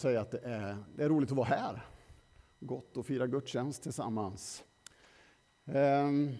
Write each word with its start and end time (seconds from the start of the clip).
säga 0.00 0.20
att 0.20 0.30
det 0.30 0.40
är, 0.44 0.76
det 0.96 1.04
är 1.04 1.08
roligt 1.08 1.30
att 1.30 1.36
vara 1.36 1.46
här. 1.46 1.86
Gott 2.60 2.96
att 2.96 3.06
fira 3.06 3.26
gudstjänst 3.26 3.82
tillsammans. 3.82 4.64
Ehm, 5.66 6.32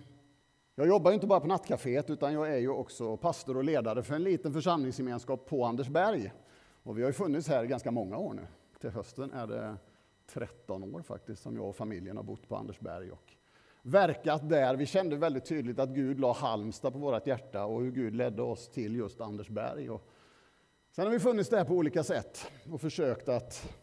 jag 0.74 0.86
jobbar 0.88 1.12
inte 1.12 1.26
bara 1.26 1.40
på 1.40 1.46
nattcaféet 1.46 2.10
utan 2.10 2.32
jag 2.32 2.54
är 2.54 2.58
ju 2.58 2.68
också 2.68 3.16
pastor 3.16 3.56
och 3.56 3.64
ledare 3.64 4.02
för 4.02 4.14
en 4.14 4.22
liten 4.22 4.52
församlingsgemenskap 4.52 5.46
på 5.46 5.64
Andersberg. 5.64 6.32
Och 6.82 6.98
vi 6.98 7.02
har 7.02 7.08
ju 7.08 7.12
funnits 7.12 7.48
här 7.48 7.64
ganska 7.64 7.90
många 7.90 8.16
år 8.16 8.34
nu. 8.34 8.46
Till 8.80 8.90
hösten 8.90 9.32
är 9.32 9.46
det 9.46 9.76
13 10.26 10.94
år 10.94 11.02
faktiskt 11.02 11.42
som 11.42 11.56
jag 11.56 11.68
och 11.68 11.76
familjen 11.76 12.16
har 12.16 12.24
bott 12.24 12.48
på 12.48 12.56
Andersberg 12.56 13.10
och 13.10 13.32
verkat 13.82 14.48
där. 14.48 14.76
Vi 14.76 14.86
kände 14.86 15.16
väldigt 15.16 15.44
tydligt 15.44 15.78
att 15.78 15.90
Gud 15.90 16.20
la 16.20 16.32
Halmstad 16.32 16.92
på 16.92 16.98
vårt 16.98 17.26
hjärta 17.26 17.64
och 17.64 17.80
hur 17.80 17.90
Gud 17.90 18.14
ledde 18.14 18.42
oss 18.42 18.68
till 18.68 18.96
just 18.96 19.20
Andersberg. 19.20 19.90
Och 19.90 20.08
sen 20.92 21.04
har 21.04 21.12
vi 21.12 21.20
funnits 21.20 21.48
där 21.48 21.64
på 21.64 21.74
olika 21.74 22.04
sätt 22.04 22.50
och 22.72 22.80
försökt 22.80 23.28
att 23.28 23.74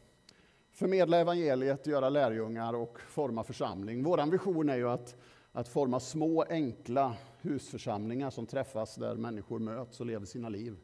förmedla 0.71 1.18
evangeliet, 1.18 1.88
göra 1.88 2.09
lärjungar 2.09 2.73
och 2.73 3.00
forma 3.02 3.44
församling. 3.44 4.04
Vår 4.04 4.31
vision 4.31 4.70
är 4.70 4.76
ju 4.76 4.90
att, 4.90 5.16
att 5.52 5.67
forma 5.67 6.00
små 6.00 6.44
enkla 6.50 7.16
husförsamlingar 7.41 8.30
som 8.30 8.45
träffas 8.45 8.95
där 8.95 9.16
människor 9.16 9.59
möts 9.59 10.00
och 10.00 10.05
lever 10.05 10.26
sina 10.26 10.50
liv. 10.50 10.78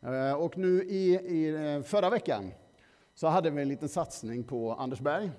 Eh, 0.00 0.32
och 0.32 0.58
nu 0.58 0.82
i, 0.82 1.14
i 1.14 1.74
eh, 1.74 1.82
förra 1.82 2.10
veckan 2.10 2.50
så 3.14 3.26
hade 3.26 3.50
vi 3.50 3.62
en 3.62 3.68
liten 3.68 3.88
satsning 3.88 4.44
på 4.44 4.72
Andersberg. 4.72 5.30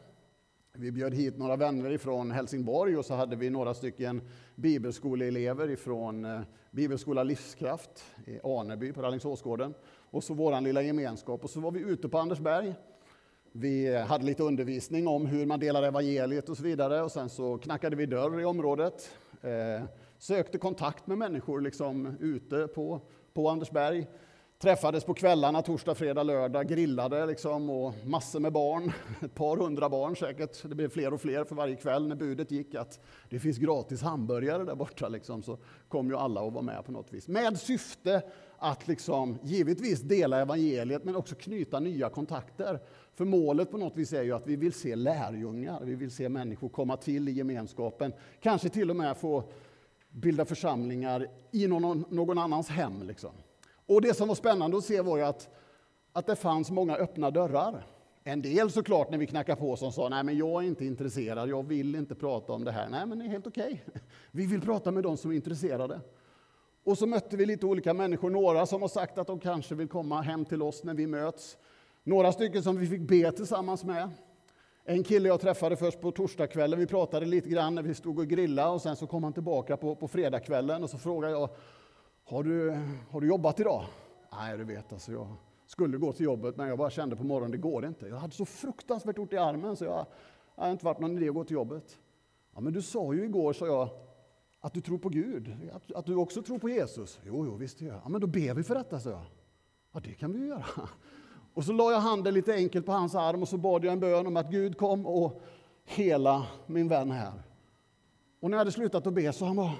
Vi 0.73 0.91
bjöd 0.91 1.13
hit 1.13 1.37
några 1.37 1.55
vänner 1.55 1.91
ifrån 1.91 2.31
Helsingborg 2.31 2.97
och 2.97 3.05
så 3.05 3.13
hade 3.13 3.35
vi 3.35 3.49
några 3.49 3.73
stycken 3.73 4.21
bibelskoleelever 4.55 5.69
ifrån 5.69 6.25
eh, 6.25 6.41
Bibelskola 6.71 7.23
Livskraft 7.23 8.05
i 8.25 8.39
Aneby 8.43 8.93
på 8.93 9.01
Rallingsåsgården. 9.01 9.73
Och 10.13 10.23
så 10.23 10.33
vår 10.33 10.61
lilla 10.61 10.81
gemenskap. 10.81 11.43
Och 11.43 11.49
så 11.49 11.59
var 11.59 11.71
vi 11.71 11.79
ute 11.79 12.09
på 12.09 12.17
Andersberg. 12.17 12.75
Vi 13.51 13.97
hade 13.97 14.25
lite 14.25 14.43
undervisning 14.43 15.07
om 15.07 15.25
hur 15.25 15.45
man 15.45 15.59
delar 15.59 15.83
evangeliet 15.83 16.49
och 16.49 16.57
så 16.57 16.63
vidare. 16.63 17.01
Och 17.01 17.11
sen 17.11 17.29
så 17.29 17.57
knackade 17.57 17.95
vi 17.95 18.05
dörr 18.05 18.41
i 18.41 18.45
området. 18.45 19.09
Eh, 19.41 19.83
sökte 20.17 20.57
kontakt 20.57 21.07
med 21.07 21.17
människor 21.17 21.61
liksom 21.61 22.17
ute 22.19 22.67
på, 22.67 23.01
på 23.33 23.49
Andersberg. 23.49 24.07
Träffades 24.59 25.03
på 25.03 25.13
kvällarna, 25.13 25.61
torsdag, 25.61 25.95
fredag, 25.95 26.23
lördag, 26.23 26.67
grillade 26.67 27.25
liksom 27.25 27.69
och 27.69 27.93
massor 28.05 28.39
med 28.39 28.53
barn. 28.53 28.91
Ett 29.21 29.35
par 29.35 29.57
hundra 29.57 29.89
barn 29.89 30.15
säkert. 30.15 30.63
Det 30.63 30.75
blev 30.75 30.89
fler 30.89 31.13
och 31.13 31.21
fler 31.21 31.43
för 31.43 31.55
varje 31.55 31.75
kväll 31.75 32.07
när 32.07 32.15
budet 32.15 32.51
gick 32.51 32.75
att 32.75 32.99
det 33.29 33.39
finns 33.39 33.57
gratis 33.57 34.01
hamburgare 34.01 34.63
där 34.63 34.75
borta. 34.75 35.07
Liksom, 35.07 35.43
så 35.43 35.57
kom 35.87 36.09
ju 36.09 36.15
alla 36.15 36.41
och 36.41 36.53
var 36.53 36.61
med 36.61 36.85
på 36.85 36.91
något 36.91 37.13
vis. 37.13 37.27
Med 37.27 37.59
syfte 37.59 38.21
att 38.63 38.87
liksom, 38.87 39.37
givetvis 39.43 40.01
dela 40.01 40.41
evangeliet 40.41 41.03
men 41.03 41.15
också 41.15 41.35
knyta 41.35 41.79
nya 41.79 42.09
kontakter. 42.09 42.79
För 43.13 43.25
målet 43.25 43.71
på 43.71 43.77
något 43.77 43.97
vis 43.97 44.13
är 44.13 44.23
ju 44.23 44.31
att 44.31 44.47
vi 44.47 44.55
vill 44.55 44.73
se 44.73 44.95
lärjungar, 44.95 45.81
vi 45.83 45.95
vill 45.95 46.11
se 46.11 46.29
människor 46.29 46.69
komma 46.69 46.97
till 46.97 47.29
i 47.29 47.31
gemenskapen. 47.31 48.13
Kanske 48.39 48.69
till 48.69 48.89
och 48.89 48.95
med 48.95 49.17
få 49.17 49.43
bilda 50.09 50.45
församlingar 50.45 51.27
i 51.51 51.67
någon, 51.67 52.05
någon 52.09 52.37
annans 52.37 52.69
hem. 52.69 53.03
Liksom. 53.03 53.31
Och 53.85 54.01
det 54.01 54.13
som 54.13 54.27
var 54.27 54.35
spännande 54.35 54.77
att 54.77 54.85
se 54.85 55.01
var 55.01 55.17
ju 55.17 55.23
att, 55.23 55.49
att 56.13 56.27
det 56.27 56.35
fanns 56.35 56.71
många 56.71 56.95
öppna 56.95 57.31
dörrar. 57.31 57.85
En 58.23 58.41
del 58.41 58.71
såklart 58.71 59.09
när 59.11 59.17
vi 59.17 59.27
knackade 59.27 59.61
på 59.61 59.75
som 59.75 59.91
sa 59.91 60.09
nej 60.09 60.23
men 60.23 60.37
jag 60.37 60.63
är 60.63 60.67
inte 60.67 60.85
intresserad, 60.85 61.49
jag 61.49 61.67
vill 61.67 61.95
inte 61.95 62.15
prata 62.15 62.53
om 62.53 62.63
det 62.63 62.71
här. 62.71 62.89
Nej 62.89 63.05
men 63.05 63.19
det 63.19 63.25
är 63.25 63.29
helt 63.29 63.47
okej. 63.47 63.83
Okay. 63.87 64.01
Vi 64.31 64.45
vill 64.45 64.61
prata 64.61 64.91
med 64.91 65.03
de 65.03 65.17
som 65.17 65.31
är 65.31 65.35
intresserade. 65.35 66.01
Och 66.83 66.97
så 66.97 67.07
mötte 67.07 67.37
vi 67.37 67.45
lite 67.45 67.65
olika 67.65 67.93
människor, 67.93 68.29
några 68.29 68.65
som 68.65 68.81
har 68.81 68.89
sagt 68.89 69.17
att 69.17 69.27
de 69.27 69.39
kanske 69.39 69.75
vill 69.75 69.87
komma 69.87 70.21
hem 70.21 70.45
till 70.45 70.61
oss 70.61 70.83
när 70.83 70.93
vi 70.93 71.07
möts. 71.07 71.57
Några 72.03 72.31
stycken 72.31 72.63
som 72.63 72.77
vi 72.77 72.87
fick 72.87 73.01
be 73.01 73.31
tillsammans 73.31 73.83
med. 73.83 74.09
En 74.85 75.03
kille 75.03 75.27
jag 75.27 75.41
träffade 75.41 75.75
först 75.75 76.01
på 76.01 76.11
torsdagskvällen, 76.11 76.79
vi 76.79 76.87
pratade 76.87 77.25
lite 77.25 77.49
grann 77.49 77.75
när 77.75 77.83
vi 77.83 77.93
stod 77.93 78.19
och 78.19 78.27
grillade 78.27 78.69
och 78.69 78.81
sen 78.81 78.95
så 78.95 79.07
kom 79.07 79.23
han 79.23 79.33
tillbaka 79.33 79.77
på, 79.77 79.95
på 79.95 80.07
fredagskvällen 80.07 80.83
och 80.83 80.89
så 80.89 80.97
frågade 80.97 81.33
jag 81.33 81.49
har 82.25 82.43
du, 82.43 82.77
har 83.09 83.21
du 83.21 83.27
jobbat 83.27 83.59
idag? 83.59 83.85
Nej, 84.31 84.57
du 84.57 84.63
vet, 84.63 84.93
alltså 84.93 85.11
jag 85.11 85.27
skulle 85.65 85.97
gå 85.97 86.13
till 86.13 86.25
jobbet, 86.25 86.57
men 86.57 86.67
jag 86.67 86.77
bara 86.77 86.89
kände 86.89 87.15
på 87.15 87.23
morgonen, 87.23 87.51
det 87.51 87.57
går 87.57 87.85
inte. 87.85 88.07
Jag 88.07 88.15
hade 88.15 88.33
så 88.33 88.45
fruktansvärt 88.45 89.19
ont 89.19 89.33
i 89.33 89.37
armen, 89.37 89.75
så 89.75 89.85
jag, 89.85 90.05
jag 90.55 90.63
har 90.63 90.71
inte 90.71 90.85
varit 90.85 90.99
någon 90.99 91.17
idé 91.17 91.29
att 91.29 91.35
gå 91.35 91.43
till 91.43 91.53
jobbet. 91.53 91.97
Ja, 92.53 92.61
men 92.61 92.73
du 92.73 92.81
sa 92.81 93.13
ju 93.13 93.23
igår, 93.23 93.53
sa 93.53 93.67
jag, 93.67 93.89
att 94.63 94.73
du 94.73 94.81
tror 94.81 94.97
på 94.97 95.09
Gud, 95.09 95.55
att, 95.73 95.91
att 95.91 96.05
du 96.05 96.15
också 96.15 96.41
tror 96.41 96.59
på 96.59 96.69
Jesus. 96.69 97.19
Jo, 97.25 97.45
jo, 97.45 97.55
visst 97.55 97.81
gör 97.81 97.93
jag. 97.93 98.01
Ja, 98.03 98.09
men 98.09 98.21
då 98.21 98.27
ber 98.27 98.53
vi 98.53 98.63
för 98.63 98.75
detta, 98.75 98.99
sa 98.99 99.09
jag. 99.09 99.25
Ja, 99.93 99.99
det 99.99 100.13
kan 100.13 100.33
vi 100.33 100.39
ju 100.39 100.47
göra. 100.47 100.65
Och 101.53 101.63
så 101.63 101.73
la 101.73 101.91
jag 101.91 101.99
handen 101.99 102.33
lite 102.33 102.53
enkelt 102.53 102.85
på 102.85 102.91
hans 102.91 103.15
arm 103.15 103.41
och 103.41 103.47
så 103.47 103.57
bad 103.57 103.85
jag 103.85 103.93
en 103.93 103.99
bön 103.99 104.27
om 104.27 104.37
att 104.37 104.51
Gud 104.51 104.77
kom 104.77 105.05
och 105.05 105.41
hela 105.85 106.47
min 106.67 106.87
vän 106.87 107.11
här. 107.11 107.33
Och 108.39 108.49
när 108.49 108.57
jag 108.57 108.59
hade 108.59 108.71
slutat 108.71 109.07
att 109.07 109.13
be 109.13 109.33
så 109.33 109.45
han 109.45 109.55
bara, 109.55 109.73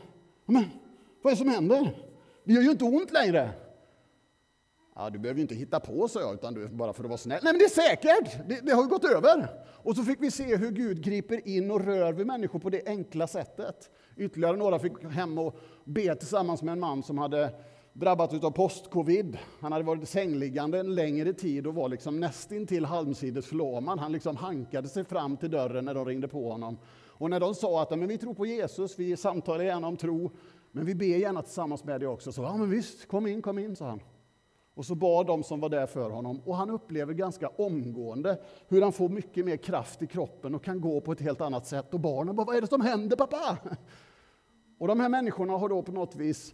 men 0.45 0.65
vad 1.21 1.31
är 1.31 1.35
det 1.35 1.39
som 1.39 1.49
händer? 1.49 1.97
Det 2.43 2.53
gör 2.53 2.61
ju 2.61 2.71
inte 2.71 2.85
ont 2.85 3.11
längre. 3.11 3.51
Ja, 4.95 5.09
du 5.09 5.19
behöver 5.19 5.37
ju 5.37 5.41
inte 5.41 5.55
hitta 5.55 5.79
på, 5.79 6.07
så 6.07 6.19
jag, 6.19 6.33
utan 6.33 6.53
du 6.53 6.67
bara 6.67 6.93
för 6.93 7.03
att 7.03 7.09
vara 7.09 7.17
snäll. 7.17 7.39
Nej, 7.43 7.53
men 7.53 7.59
det 7.59 7.65
är 7.65 7.89
säkert! 7.89 8.49
Det, 8.49 8.59
det, 8.65 8.71
har 8.71 8.83
ju 8.83 8.89
gått 8.89 9.05
över. 9.05 9.47
Och 9.83 9.95
så 9.95 10.03
fick 10.03 10.21
vi 10.21 10.31
se 10.31 10.55
hur 10.55 10.71
Gud 10.71 11.03
griper 11.03 11.47
in 11.47 11.71
och 11.71 11.85
rör 11.85 12.13
vid 12.13 12.27
människor 12.27 12.59
på 12.59 12.69
det 12.69 12.81
enkla 12.85 13.27
sättet. 13.27 13.89
Ytterligare 14.17 14.57
några 14.57 14.79
fick 14.79 15.03
hem 15.03 15.37
och 15.37 15.59
be 15.83 16.15
tillsammans 16.15 16.63
med 16.63 16.71
en 16.71 16.79
man 16.79 17.03
som 17.03 17.17
hade 17.17 17.53
drabbats 17.93 18.43
av 18.43 18.51
post-covid. 18.51 19.37
Han 19.59 19.71
hade 19.71 19.83
varit 19.83 20.09
sängliggande 20.09 20.79
en 20.79 20.95
längre 20.95 21.33
tid 21.33 21.67
och 21.67 21.75
var 21.75 21.89
liksom 21.89 22.19
nästintill 22.19 22.85
halvsidesförlamad. 22.85 23.99
Han 23.99 24.11
liksom 24.11 24.35
hankade 24.35 24.87
sig 24.87 25.03
fram 25.03 25.37
till 25.37 25.51
dörren 25.51 25.85
när 25.85 25.93
de 25.93 26.05
ringde 26.05 26.27
på 26.27 26.51
honom. 26.51 26.77
Och 27.07 27.29
när 27.29 27.39
de 27.39 27.55
sa 27.55 27.81
att 27.81 27.89
men 27.89 28.07
vi 28.07 28.17
tror 28.17 28.33
på 28.33 28.45
Jesus, 28.45 28.99
vi 28.99 29.17
samtalar 29.17 29.63
gärna 29.63 29.87
om 29.87 29.97
tro, 29.97 30.31
men 30.71 30.85
vi 30.85 30.95
ber 30.95 31.05
gärna 31.05 31.41
tillsammans 31.41 31.83
med 31.83 32.01
dig 32.01 32.07
också. 32.07 32.31
Så 32.31 32.41
ja, 32.41 32.57
men 32.57 32.69
visst, 32.69 33.07
kom 33.07 33.27
in, 33.27 33.41
kom 33.41 33.59
in, 33.59 33.75
sa 33.75 33.89
han. 33.89 33.99
Och 34.75 34.85
så 34.85 34.95
bad 34.95 35.27
de 35.27 35.43
som 35.43 35.59
var 35.59 35.69
där 35.69 35.85
för 35.85 36.09
honom. 36.09 36.41
Och 36.45 36.55
han 36.55 36.69
upplever 36.69 37.13
ganska 37.13 37.47
omgående 37.47 38.41
hur 38.67 38.81
han 38.81 38.93
får 38.93 39.09
mycket 39.09 39.45
mer 39.45 39.57
kraft 39.57 40.01
i 40.01 40.07
kroppen 40.07 40.55
och 40.55 40.63
kan 40.63 40.81
gå 40.81 41.01
på 41.01 41.11
ett 41.11 41.21
helt 41.21 41.41
annat 41.41 41.67
sätt. 41.67 41.93
Och 41.93 41.99
barnen 41.99 42.35
bara, 42.35 42.45
vad 42.45 42.55
är 42.55 42.61
det 42.61 42.67
som 42.67 42.81
händer 42.81 43.15
pappa? 43.15 43.57
Och 44.77 44.87
de 44.87 44.99
här 44.99 45.09
människorna 45.09 45.53
har 45.53 45.69
då 45.69 45.81
på 45.81 45.91
något 45.91 46.15
vis 46.15 46.53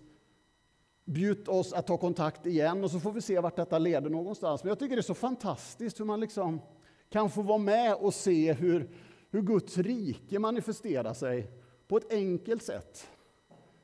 bjudit 1.05 1.47
oss 1.47 1.73
att 1.73 1.87
ta 1.87 1.97
kontakt 1.97 2.45
igen 2.45 2.83
och 2.83 2.91
så 2.91 2.99
får 2.99 3.11
vi 3.11 3.21
se 3.21 3.39
vart 3.39 3.55
detta 3.55 3.79
leder 3.79 4.09
någonstans. 4.09 4.63
Men 4.63 4.69
jag 4.69 4.79
tycker 4.79 4.95
det 4.95 4.99
är 4.99 5.03
så 5.03 5.13
fantastiskt 5.13 5.99
hur 5.99 6.05
man 6.05 6.19
liksom 6.19 6.61
kan 7.09 7.29
få 7.29 7.41
vara 7.41 7.57
med 7.57 7.95
och 7.95 8.13
se 8.13 8.53
hur, 8.53 8.89
hur 9.29 9.41
Guds 9.41 9.77
rike 9.77 10.39
manifesterar 10.39 11.13
sig 11.13 11.51
på 11.87 11.97
ett 11.97 12.13
enkelt 12.13 12.63
sätt 12.63 13.07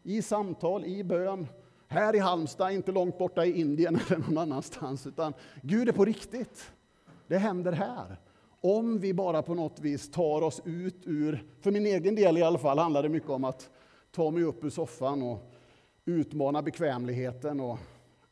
i 0.03 0.21
samtal, 0.21 0.85
i 0.85 1.03
bön, 1.03 1.47
här 1.87 2.15
i 2.15 2.19
Halmstad, 2.19 2.71
inte 2.71 2.91
långt 2.91 3.17
borta 3.17 3.45
i 3.45 3.59
Indien 3.59 3.95
eller 4.07 4.17
någon 4.17 4.37
annanstans, 4.37 5.07
utan 5.07 5.33
Gud 5.61 5.89
är 5.89 5.93
på 5.93 6.05
riktigt. 6.05 6.71
Det 7.27 7.37
händer 7.37 7.71
här. 7.71 8.19
Om 8.61 8.99
vi 8.99 9.13
bara 9.13 9.41
på 9.41 9.53
något 9.53 9.79
vis 9.79 10.11
tar 10.11 10.41
oss 10.41 10.61
ut 10.65 11.01
ur, 11.05 11.45
för 11.61 11.71
min 11.71 11.85
egen 11.85 12.15
del 12.15 12.37
i 12.37 12.43
alla 12.43 12.59
fall, 12.59 12.79
handlar 12.79 13.03
det 13.03 13.09
mycket 13.09 13.29
om 13.29 13.43
att 13.43 13.69
ta 14.11 14.31
mig 14.31 14.43
upp 14.43 14.63
ur 14.63 14.69
soffan 14.69 15.21
och 15.21 15.51
utmana 16.05 16.61
bekvämligheten. 16.61 17.59
Och 17.59 17.79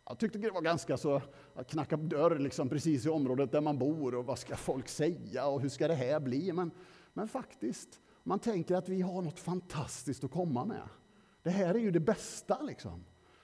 jag 0.08 0.19
tyckte 0.19 0.38
det 0.38 0.52
var 0.52 0.62
ganska 0.62 0.97
så 0.97 1.22
att 1.56 1.69
knacka 1.69 1.97
dörr 1.97 2.40
liksom 2.40 2.69
precis 2.69 3.06
i 3.06 3.09
området 3.09 3.52
där 3.52 3.62
man 3.62 3.78
bor 3.80 4.16
och 4.16 4.25
vad 4.25 4.40
ska 4.40 4.56
folk 4.56 4.88
säga 4.88 5.47
och 5.47 5.62
hur 5.62 5.69
ska 5.69 5.88
det 5.88 5.96
här 5.96 6.19
bli? 6.19 6.52
Men, 6.52 6.72
men 7.13 7.28
faktiskt, 7.28 8.00
man 8.24 8.40
tänker 8.40 8.75
att 8.75 8.90
vi 8.90 9.02
har 9.02 9.22
något 9.22 9.40
fantastiskt 9.40 10.24
att 10.24 10.31
komma 10.31 10.66
med. 10.66 10.90
Det 11.44 11.50
här 11.50 11.75
är 11.75 11.80
ju 11.80 11.92
det 11.92 12.00
bästa. 12.00 12.62
Liksom. 12.62 13.03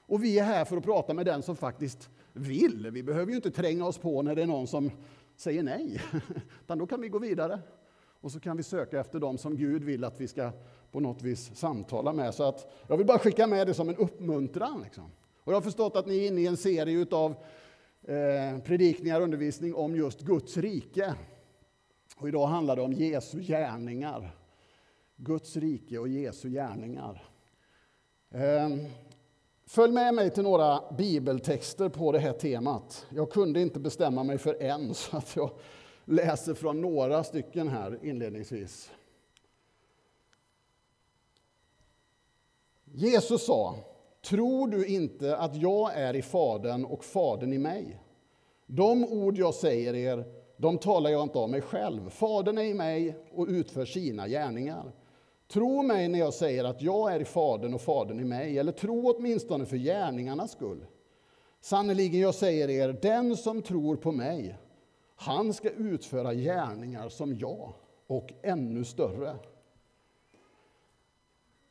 Och 0.10 0.24
vi 0.24 0.40
är 0.40 0.44
här 0.44 0.66
för 0.66 0.78
att 0.78 0.84
prata 0.84 1.14
med 1.14 1.26
den 1.26 1.42
som 1.42 1.56
faktiskt 1.56 2.10
vill. 2.34 2.90
Vi 2.92 3.04
behöver 3.04 3.32
ju 3.32 3.36
inte 3.36 3.52
tränga 3.52 3.86
oss 3.86 3.98
på 3.98 4.22
när 4.22 4.36
det 4.36 4.42
är 4.42 4.48
någon 4.48 4.68
som 4.68 4.92
säger 5.36 5.64
nej. 5.64 6.02
Utan 6.64 6.78
då 6.78 6.88
kan 6.88 7.02
vi 7.02 7.10
gå 7.10 7.20
vidare. 7.20 7.60
Och 8.22 8.32
så 8.32 8.40
kan 8.40 8.58
vi 8.58 8.64
söka 8.64 9.00
efter 9.00 9.20
dem 9.20 9.38
som 9.38 9.58
Gud 9.58 9.84
vill 9.84 10.04
att 10.04 10.22
vi 10.22 10.28
ska 10.28 10.52
på 10.92 11.00
något 11.00 11.22
vis 11.22 11.52
samtala 11.56 12.14
med. 12.14 12.34
Så 12.34 12.44
att 12.44 12.72
jag 12.88 12.98
vill 12.98 13.06
bara 13.06 13.20
skicka 13.20 13.48
med 13.48 13.68
det 13.68 13.74
som 13.74 13.90
en 13.90 13.96
uppmuntran. 13.96 14.82
Liksom. 14.84 15.12
Och 15.44 15.54
jag 15.54 15.58
har 15.58 15.62
förstått 15.62 15.96
att 15.96 16.08
ni 16.08 16.18
är 16.18 16.28
inne 16.28 16.42
i 16.42 16.48
en 16.48 16.58
serie 16.58 17.06
av 17.12 17.36
eh, 18.04 18.60
predikningar 18.64 19.18
och 19.20 19.24
undervisning 19.24 19.76
om 19.76 19.96
just 19.96 20.22
Guds 20.22 20.58
rike. 20.58 21.14
Och 22.18 22.28
idag 22.28 22.48
handlar 22.48 22.76
det 22.76 22.82
om 22.82 22.94
Jesu 22.94 23.42
gärningar. 23.42 24.36
Guds 25.16 25.56
rike 25.56 26.00
och 26.00 26.08
Jesu 26.08 26.50
gärningar. 26.50 27.24
Ehm, 28.32 28.86
följ 29.70 29.94
med 29.94 30.14
mig 30.14 30.30
till 30.30 30.44
några 30.44 30.84
bibeltexter 30.98 31.90
på 31.90 32.12
det 32.12 32.20
här 32.20 32.34
temat. 32.34 33.06
Jag 33.10 33.32
kunde 33.32 33.62
inte 33.62 33.80
bestämma 33.80 34.24
mig 34.24 34.38
för 34.38 34.62
en, 34.62 34.94
så 34.94 35.18
att 35.18 35.36
jag 35.36 35.52
läser 36.06 36.54
från 36.54 36.82
några 36.82 37.24
stycken 37.24 37.68
här 37.68 38.00
inledningsvis. 38.04 38.92
Jesus 42.86 43.46
sa, 43.46 43.76
tror 44.30 44.68
du 44.68 44.86
inte 44.86 45.38
att 45.38 45.56
jag 45.56 45.94
är 45.94 46.16
i 46.16 46.22
Fadern 46.22 46.86
och 46.86 47.04
Fadern 47.04 47.54
i 47.54 47.58
mig? 47.58 48.02
De 48.66 49.06
ord 49.06 49.38
jag 49.38 49.54
säger 49.54 49.96
er 49.96 50.26
de 50.58 50.78
talar 50.78 51.10
jag 51.10 51.24
inte 51.24 51.40
av 51.40 51.50
mig 51.50 51.62
själv. 51.62 52.10
Fadern 52.10 52.58
är 52.58 52.64
i 52.64 52.74
mig 52.74 53.18
och 53.34 53.48
utför 53.48 53.86
sina 53.86 54.28
gärningar. 54.28 54.92
Tro 55.54 55.84
mig 55.84 56.08
när 56.08 56.20
jag 56.20 56.34
säger 56.34 56.64
att 56.64 56.82
jag 56.82 57.14
är 57.14 57.20
i 57.20 57.26
Fadern 57.26 57.74
och 57.74 57.82
Fadern 57.82 58.20
i 58.20 58.24
mig, 58.24 58.60
eller 58.60 58.72
tro 58.72 59.14
åtminstone 59.16 59.66
för 59.66 59.78
gärningarnas 59.78 60.52
skull. 60.52 60.86
Sannerligen, 61.62 62.22
jag 62.22 62.36
säger 62.36 62.70
er, 62.70 62.98
den 63.02 63.38
som 63.38 63.62
tror 63.62 63.96
på 63.96 64.12
mig, 64.12 64.58
han 65.16 65.54
ska 65.54 65.70
utföra 65.70 66.34
gärningar 66.34 67.10
som 67.10 67.36
jag, 67.36 67.74
och 68.08 68.34
ännu 68.42 68.84
större. 68.86 69.36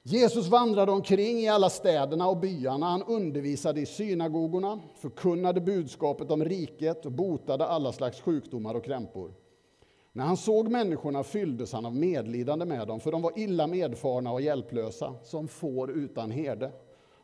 Jesus 0.03 0.49
vandrade 0.49 0.93
omkring 0.93 1.39
i 1.39 1.49
alla 1.49 1.71
städerna 1.71 2.29
och 2.29 2.37
byarna. 2.37 2.87
Han 2.87 3.03
undervisade 3.03 3.81
i 3.81 3.87
synagogorna, 3.87 4.81
förkunnade 4.95 5.61
budskapet 5.61 6.31
om 6.31 6.45
riket 6.45 7.07
och 7.07 7.13
botade 7.13 7.67
alla 7.67 7.93
slags 7.93 8.21
sjukdomar 8.21 8.75
och 8.75 8.85
krämpor. 8.85 9.33
När 10.19 10.25
han 10.25 10.37
såg 10.37 10.69
människorna 10.71 11.25
fylldes 11.25 11.73
han 11.73 11.87
av 11.87 11.97
medlidande 11.97 12.65
med 12.65 12.89
dem, 12.89 13.01
för 13.01 13.13
de 13.13 13.23
var 13.23 13.39
illa 13.39 13.67
medfarna 13.67 14.33
och 14.33 14.41
hjälplösa, 14.41 15.15
som 15.23 15.49
får 15.49 15.91
utan 15.91 16.31
herde. 16.31 16.73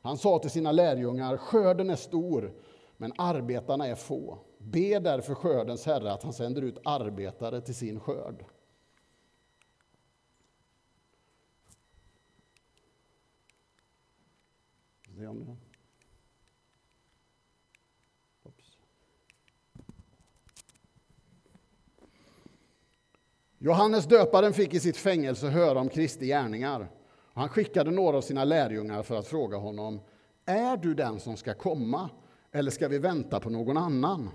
Han 0.02 0.18
sa 0.18 0.38
till 0.38 0.50
sina 0.50 0.72
lärjungar, 0.72 1.36
skörden 1.36 1.90
är 1.90 1.96
stor, 1.96 2.52
men 2.96 3.12
arbetarna 3.18 3.86
är 3.86 3.94
få. 3.94 4.38
Be 4.58 4.98
därför 4.98 5.34
skördens 5.34 5.86
Herre 5.86 6.12
att 6.12 6.22
han 6.22 6.32
sänder 6.32 6.62
ut 6.62 6.78
arbetare 6.84 7.60
till 7.60 7.74
sin 7.74 8.00
skörd. 8.00 8.44
Se 15.16 15.26
om 15.26 15.44
det... 15.44 15.73
Johannes 23.64 24.06
döparen 24.06 24.52
fick 24.52 24.74
i 24.74 24.80
sitt 24.80 24.96
fängelse 24.96 25.48
höra 25.48 25.80
om 25.80 25.88
Kristi 25.88 26.26
gärningar. 26.26 26.90
Han 27.34 27.48
skickade 27.48 27.90
några 27.90 28.16
av 28.16 28.20
sina 28.20 28.44
lärjungar 28.44 29.02
för 29.02 29.16
att 29.16 29.26
fråga 29.26 29.56
honom 29.56 30.00
Är 30.44 30.76
du 30.76 30.94
den 30.94 31.20
som 31.20 31.36
ska 31.36 31.54
komma, 31.54 32.10
eller 32.52 32.70
ska 32.70 32.88
vi 32.88 32.98
vänta 32.98 33.40
på 33.40 33.50
någon 33.50 33.76
annan? 33.76 34.30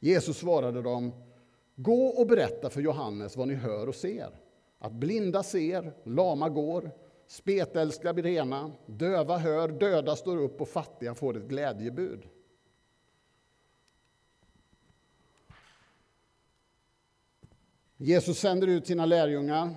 Jesus 0.00 0.38
svarade 0.38 0.82
dem 0.82 1.12
Gå 1.76 2.06
och 2.06 2.26
berätta 2.26 2.70
för 2.70 2.80
Johannes 2.80 3.36
vad 3.36 3.48
ni 3.48 3.54
hör 3.54 3.88
och 3.88 3.94
ser. 3.94 4.30
Att 4.78 4.92
blinda 4.92 5.42
ser, 5.42 5.92
lama 6.04 6.48
går, 6.48 6.90
Spetälska 7.26 8.12
blir 8.12 8.24
rena, 8.24 8.72
döva 8.86 9.36
hör, 9.36 9.68
döda 9.68 10.16
står 10.16 10.36
upp 10.36 10.60
och 10.60 10.68
fattiga 10.68 11.14
får 11.14 11.36
ett 11.36 11.48
glädjebud. 11.48 12.28
Jesus 17.96 18.38
sänder 18.38 18.66
ut 18.66 18.86
sina 18.86 19.06
lärjungar. 19.06 19.74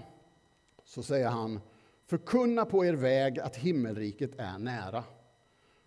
Så 0.83 1.03
säger 1.03 1.27
han, 1.27 1.59
förkunna 2.05 2.65
på 2.65 2.85
er 2.85 2.93
väg 2.93 3.39
att 3.39 3.55
himmelriket 3.55 4.31
är 4.37 4.57
nära. 4.57 5.03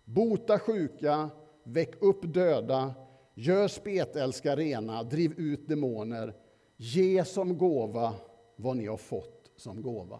Bota 0.05 0.59
sjuka, 0.59 1.29
väck 1.63 2.01
upp 2.01 2.33
döda, 2.33 2.93
gör 3.33 3.67
spetälska 3.67 4.55
rena, 4.55 5.03
driv 5.03 5.33
ut 5.39 5.67
demoner. 5.67 6.35
Ge 6.77 7.25
som 7.25 7.57
gåva 7.57 8.13
vad 8.55 8.77
ni 8.77 8.87
har 8.87 8.97
fått 8.97 9.51
som 9.55 9.81
gåva. 9.81 10.19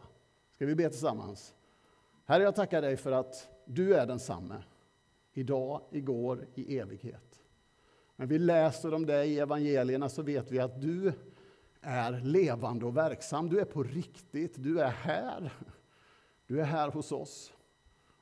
Ska 0.55 0.65
vi 0.65 0.75
be 0.75 0.89
tillsammans? 0.89 1.53
Herre, 2.25 2.43
jag 2.43 2.55
tackar 2.55 2.81
dig 2.81 2.97
för 2.97 3.11
att 3.11 3.47
du 3.65 3.95
är 3.95 4.07
densamme. 4.07 4.63
Idag, 5.33 5.81
igår, 5.91 6.47
i 6.55 6.77
evighet. 6.77 7.41
När 8.15 8.25
vi 8.25 8.39
läser 8.39 8.93
om 8.93 9.05
dig 9.05 9.33
i 9.33 9.39
evangelierna 9.39 10.09
så 10.09 10.21
vet 10.21 10.51
vi 10.51 10.59
att 10.59 10.81
du 10.81 11.13
är 11.81 12.11
levande 12.11 12.85
och 12.85 12.97
verksam. 12.97 13.49
Du 13.49 13.59
är 13.59 13.65
på 13.65 13.83
riktigt. 13.83 14.63
Du 14.63 14.81
är 14.81 14.89
här. 14.89 15.53
Du 16.47 16.61
är 16.61 16.65
här 16.65 16.91
hos 16.91 17.11
oss. 17.11 17.53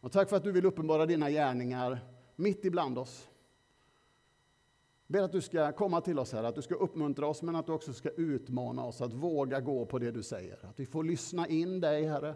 Och 0.01 0.11
tack 0.11 0.29
för 0.29 0.37
att 0.37 0.43
du 0.43 0.51
vill 0.51 0.65
uppenbara 0.65 1.05
dina 1.05 1.29
gärningar 1.29 1.99
mitt 2.35 2.65
ibland 2.65 2.97
oss. 2.97 3.29
Jag 5.07 5.13
ber 5.13 5.21
att 5.21 5.31
du 5.31 5.41
ska 5.41 5.71
komma 5.71 6.01
till 6.01 6.19
oss 6.19 6.33
här, 6.33 6.43
att 6.43 6.55
du 6.55 6.61
ska 6.61 6.75
uppmuntra 6.75 7.27
oss, 7.27 7.41
men 7.41 7.55
att 7.55 7.65
du 7.65 7.71
också 7.71 7.93
ska 7.93 8.09
utmana 8.09 8.85
oss 8.85 9.01
att 9.01 9.13
våga 9.13 9.59
gå 9.59 9.85
på 9.85 9.99
det 9.99 10.11
du 10.11 10.23
säger. 10.23 10.65
Att 10.65 10.79
vi 10.79 10.85
får 10.85 11.03
lyssna 11.03 11.47
in 11.47 11.79
dig, 11.79 12.05
Herre. 12.05 12.35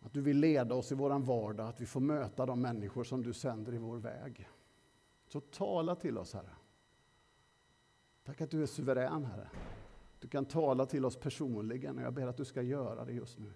Att 0.00 0.12
du 0.12 0.20
vill 0.20 0.38
leda 0.38 0.74
oss 0.74 0.92
i 0.92 0.94
vår 0.94 1.18
vardag, 1.18 1.68
att 1.68 1.80
vi 1.80 1.86
får 1.86 2.00
möta 2.00 2.46
de 2.46 2.60
människor 2.60 3.04
som 3.04 3.22
du 3.22 3.32
sänder 3.32 3.74
i 3.74 3.78
vår 3.78 3.96
väg. 3.96 4.48
Så 5.28 5.40
tala 5.40 5.94
till 5.94 6.18
oss, 6.18 6.34
Herre. 6.34 6.50
Tack 8.26 8.40
att 8.40 8.50
du 8.50 8.62
är 8.62 8.66
suverän, 8.66 9.24
Herre. 9.24 9.48
Du 10.20 10.28
kan 10.28 10.44
tala 10.44 10.86
till 10.86 11.04
oss 11.04 11.16
personligen 11.16 11.98
och 11.98 12.04
jag 12.04 12.14
ber 12.14 12.26
att 12.26 12.36
du 12.36 12.44
ska 12.44 12.62
göra 12.62 13.04
det 13.04 13.12
just 13.12 13.38
nu. 13.38 13.52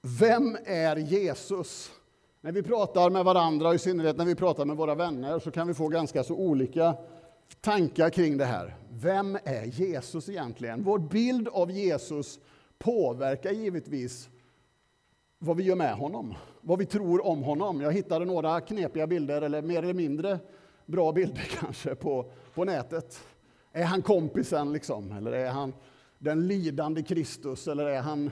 Vem 0.00 0.56
är 0.64 0.96
Jesus? 0.96 1.92
När 2.40 2.52
vi 2.52 2.62
pratar 2.62 3.10
med 3.10 3.24
varandra, 3.24 3.68
och 3.68 3.74
i 3.74 3.78
synnerhet 3.78 4.16
när 4.16 4.24
vi 4.24 4.34
pratar 4.34 4.64
med 4.64 4.76
våra 4.76 4.94
vänner, 4.94 5.38
så 5.38 5.50
kan 5.50 5.66
vi 5.66 5.74
få 5.74 5.88
ganska 5.88 6.24
så 6.24 6.34
olika 6.34 6.96
tankar 7.60 8.10
kring 8.10 8.36
det 8.36 8.44
här. 8.44 8.76
Vem 8.90 9.38
är 9.44 9.64
Jesus 9.64 10.28
egentligen? 10.28 10.82
Vår 10.82 10.98
bild 10.98 11.48
av 11.48 11.70
Jesus 11.70 12.40
påverkar 12.78 13.50
givetvis 13.50 14.28
vad 15.38 15.56
vi 15.56 15.62
gör 15.62 15.76
med 15.76 15.94
honom, 15.94 16.34
vad 16.60 16.78
vi 16.78 16.86
tror 16.86 17.26
om 17.26 17.42
honom. 17.42 17.80
Jag 17.80 17.92
hittade 17.92 18.24
några 18.24 18.60
knepiga 18.60 19.06
bilder, 19.06 19.42
eller 19.42 19.62
mer 19.62 19.82
eller 19.82 19.94
mindre 19.94 20.38
bra 20.86 21.12
bilder 21.12 21.48
kanske, 21.60 21.94
på, 21.94 22.30
på 22.54 22.64
nätet. 22.64 23.20
Är 23.72 23.84
han 23.84 24.02
kompisen, 24.02 24.72
liksom? 24.72 25.12
Eller 25.12 25.32
är 25.32 25.50
han 25.50 25.74
den 26.18 26.46
lidande 26.46 27.02
Kristus? 27.02 27.68
Eller 27.68 27.86
är 27.86 28.00
han 28.00 28.30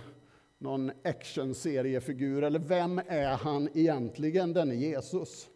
någon 0.58 0.92
actionseriefigur, 1.04 2.44
eller 2.44 2.58
vem 2.58 3.00
är 3.08 3.36
han 3.36 3.68
egentligen, 3.74 4.52
denne 4.52 4.74
Jesus? 4.74 5.48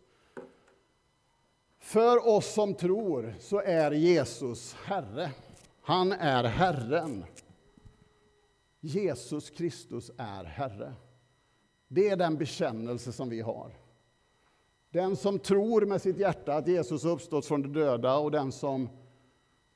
För 1.78 2.28
oss 2.28 2.54
som 2.54 2.74
tror 2.74 3.34
så 3.40 3.60
är 3.60 3.90
Jesus 3.90 4.74
Herre. 4.74 5.30
Han 5.82 6.12
är 6.12 6.44
Herren. 6.44 7.24
Jesus 8.80 9.50
Kristus 9.50 10.10
är 10.18 10.44
Herre. 10.44 10.94
Det 11.88 12.08
är 12.08 12.16
den 12.16 12.38
bekännelse 12.38 13.12
som 13.12 13.28
vi 13.28 13.40
har. 13.40 13.72
Den 14.90 15.16
som 15.16 15.38
tror 15.38 15.86
med 15.86 16.02
sitt 16.02 16.18
hjärta 16.18 16.54
att 16.54 16.66
Jesus 16.66 17.04
uppstått 17.04 17.46
från 17.46 17.62
de 17.62 17.72
döda 17.72 18.16
och 18.16 18.30
den 18.30 18.52
som 18.52 18.88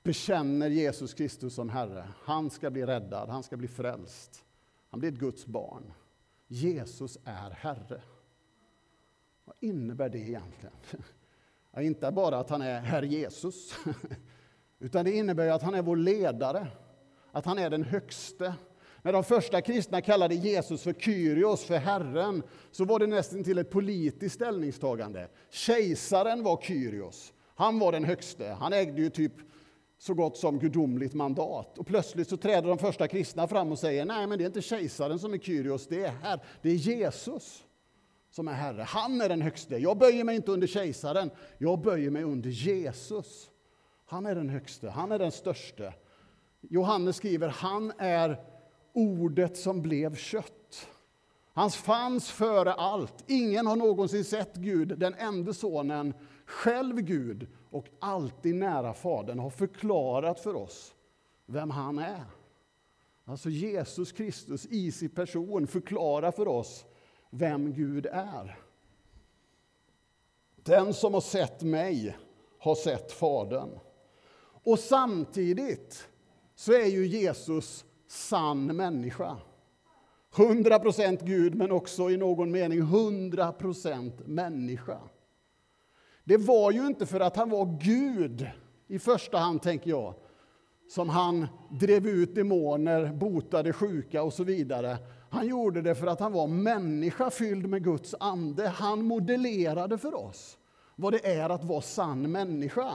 bekänner 0.02 0.68
Jesus 0.68 1.14
Kristus 1.14 1.54
som 1.54 1.68
Herre, 1.68 2.08
han 2.22 2.50
ska 2.50 2.70
bli 2.70 2.86
räddad, 2.86 3.28
han 3.28 3.42
ska 3.42 3.56
bli 3.56 3.68
frälst. 3.68 4.44
Han 4.90 5.00
blir 5.00 5.12
ett 5.12 5.18
Guds 5.18 5.46
barn. 5.46 5.92
Jesus 6.46 7.18
är 7.24 7.50
Herre. 7.50 8.02
Vad 9.44 9.56
innebär 9.60 10.08
det 10.08 10.18
egentligen? 10.18 10.74
Ja, 11.70 11.82
inte 11.82 12.12
bara 12.12 12.38
att 12.38 12.50
han 12.50 12.62
är 12.62 12.80
Herr 12.80 13.02
Jesus, 13.02 13.74
utan 14.78 15.04
det 15.04 15.12
innebär 15.12 15.48
att 15.48 15.62
han 15.62 15.74
är 15.74 15.82
vår 15.82 15.96
ledare, 15.96 16.68
att 17.32 17.44
han 17.44 17.58
är 17.58 17.70
den 17.70 17.84
högste. 17.84 18.54
När 19.02 19.12
de 19.12 19.24
första 19.24 19.60
kristna 19.60 20.00
kallade 20.00 20.34
Jesus 20.34 20.82
för 20.82 20.92
Kyrios, 20.92 21.64
för 21.64 21.76
Herren, 21.76 22.42
så 22.70 22.84
var 22.84 22.98
det 22.98 23.06
nästan 23.06 23.44
till 23.44 23.58
ett 23.58 23.70
politiskt 23.70 24.34
ställningstagande. 24.34 25.28
Kejsaren 25.50 26.42
var 26.42 26.62
Kyrios, 26.62 27.32
han 27.54 27.78
var 27.78 27.92
den 27.92 28.04
högste. 28.04 28.48
Han 28.48 28.72
ägde 28.72 29.02
ju 29.02 29.10
typ 29.10 29.32
så 29.98 30.14
gott 30.14 30.36
som 30.36 30.58
gudomligt 30.58 31.14
mandat. 31.14 31.78
Och 31.78 31.86
plötsligt 31.86 32.28
så 32.28 32.36
träder 32.36 32.68
de 32.68 32.78
första 32.78 33.08
kristna 33.08 33.48
fram 33.48 33.72
och 33.72 33.78
säger 33.78 34.04
nej, 34.04 34.26
men 34.26 34.38
det 34.38 34.44
är 34.44 34.46
inte 34.46 34.62
kejsaren 34.62 35.18
som 35.18 35.34
är 35.34 35.38
Kyrios, 35.38 35.86
det 35.86 36.04
är, 36.04 36.12
här, 36.22 36.40
det 36.62 36.70
är 36.70 36.74
Jesus 36.74 37.64
som 38.30 38.48
är 38.48 38.52
Herre. 38.52 38.82
Han 38.82 39.20
är 39.20 39.28
den 39.28 39.42
högste. 39.42 39.76
Jag 39.76 39.98
böjer 39.98 40.24
mig 40.24 40.36
inte 40.36 40.52
under 40.52 40.66
kejsaren, 40.66 41.30
jag 41.58 41.80
böjer 41.80 42.10
mig 42.10 42.22
under 42.22 42.50
Jesus. 42.50 43.50
Han 44.06 44.26
är 44.26 44.34
den 44.34 44.48
högste, 44.48 44.90
han 44.90 45.12
är 45.12 45.18
den 45.18 45.32
störste. 45.32 45.94
Johannes 46.60 47.16
skriver, 47.16 47.48
han 47.48 47.92
är 47.98 48.51
ordet 48.92 49.56
som 49.56 49.82
blev 49.82 50.16
kött. 50.16 50.88
Han 51.52 51.70
fanns 51.70 52.30
före 52.30 52.72
allt. 52.72 53.24
Ingen 53.26 53.66
har 53.66 53.76
någonsin 53.76 54.24
sett 54.24 54.54
Gud, 54.54 54.98
den 54.98 55.14
enda 55.14 55.52
sonen, 55.52 56.14
själv 56.46 56.96
Gud 56.96 57.46
och 57.70 57.86
alltid 57.98 58.54
nära 58.54 58.94
Fadern, 58.94 59.38
har 59.38 59.50
förklarat 59.50 60.40
för 60.40 60.56
oss 60.56 60.94
vem 61.46 61.70
han 61.70 61.98
är. 61.98 62.24
Alltså 63.24 63.50
Jesus 63.50 64.12
Kristus 64.12 64.66
i 64.66 64.92
sin 64.92 65.10
person 65.10 65.66
förklarar 65.66 66.30
för 66.30 66.48
oss 66.48 66.84
vem 67.30 67.72
Gud 67.72 68.06
är. 68.06 68.58
Den 70.56 70.94
som 70.94 71.14
har 71.14 71.20
sett 71.20 71.62
mig 71.62 72.16
har 72.58 72.74
sett 72.74 73.12
Fadern. 73.12 73.78
Och 74.64 74.78
samtidigt 74.78 76.08
så 76.54 76.72
är 76.72 76.86
ju 76.86 77.06
Jesus 77.06 77.84
sann 78.12 78.76
människa. 78.76 79.36
100 80.36 80.78
procent 80.78 81.20
Gud, 81.20 81.54
men 81.54 81.70
också 81.72 82.10
i 82.10 82.16
någon 82.16 82.50
mening 82.50 82.78
100 82.78 83.52
procent 83.52 84.26
människa. 84.26 84.98
Det 86.24 86.36
var 86.36 86.70
ju 86.70 86.86
inte 86.86 87.06
för 87.06 87.20
att 87.20 87.36
han 87.36 87.50
var 87.50 87.78
Gud 87.80 88.46
i 88.86 88.98
första 88.98 89.38
hand, 89.38 89.62
tänker 89.62 89.90
jag, 89.90 90.14
som 90.88 91.08
han 91.08 91.46
drev 91.70 92.06
ut 92.06 92.34
demoner, 92.34 93.12
botade 93.12 93.72
sjuka 93.72 94.22
och 94.22 94.32
så 94.32 94.44
vidare. 94.44 94.98
Han 95.30 95.48
gjorde 95.48 95.82
det 95.82 95.94
för 95.94 96.06
att 96.06 96.20
han 96.20 96.32
var 96.32 96.46
människa 96.46 97.30
fylld 97.30 97.66
med 97.66 97.84
Guds 97.84 98.14
ande. 98.20 98.68
Han 98.68 99.04
modellerade 99.04 99.98
för 99.98 100.14
oss 100.14 100.58
vad 100.96 101.12
det 101.12 101.26
är 101.26 101.50
att 101.50 101.64
vara 101.64 101.80
sann 101.80 102.32
människa. 102.32 102.92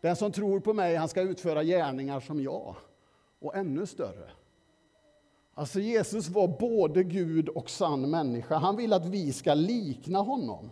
Den 0.00 0.16
som 0.16 0.32
tror 0.32 0.60
på 0.60 0.74
mig, 0.74 0.96
han 0.96 1.08
ska 1.08 1.22
utföra 1.22 1.64
gärningar 1.64 2.20
som 2.20 2.40
jag, 2.42 2.76
och 3.40 3.56
ännu 3.56 3.86
större. 3.86 4.30
Alltså 5.54 5.80
Jesus 5.80 6.28
var 6.28 6.48
både 6.48 7.04
Gud 7.04 7.48
och 7.48 7.70
sann 7.70 8.10
människa. 8.10 8.56
Han 8.56 8.76
vill 8.76 8.92
att 8.92 9.06
vi 9.06 9.32
ska 9.32 9.54
likna 9.54 10.18
honom. 10.18 10.70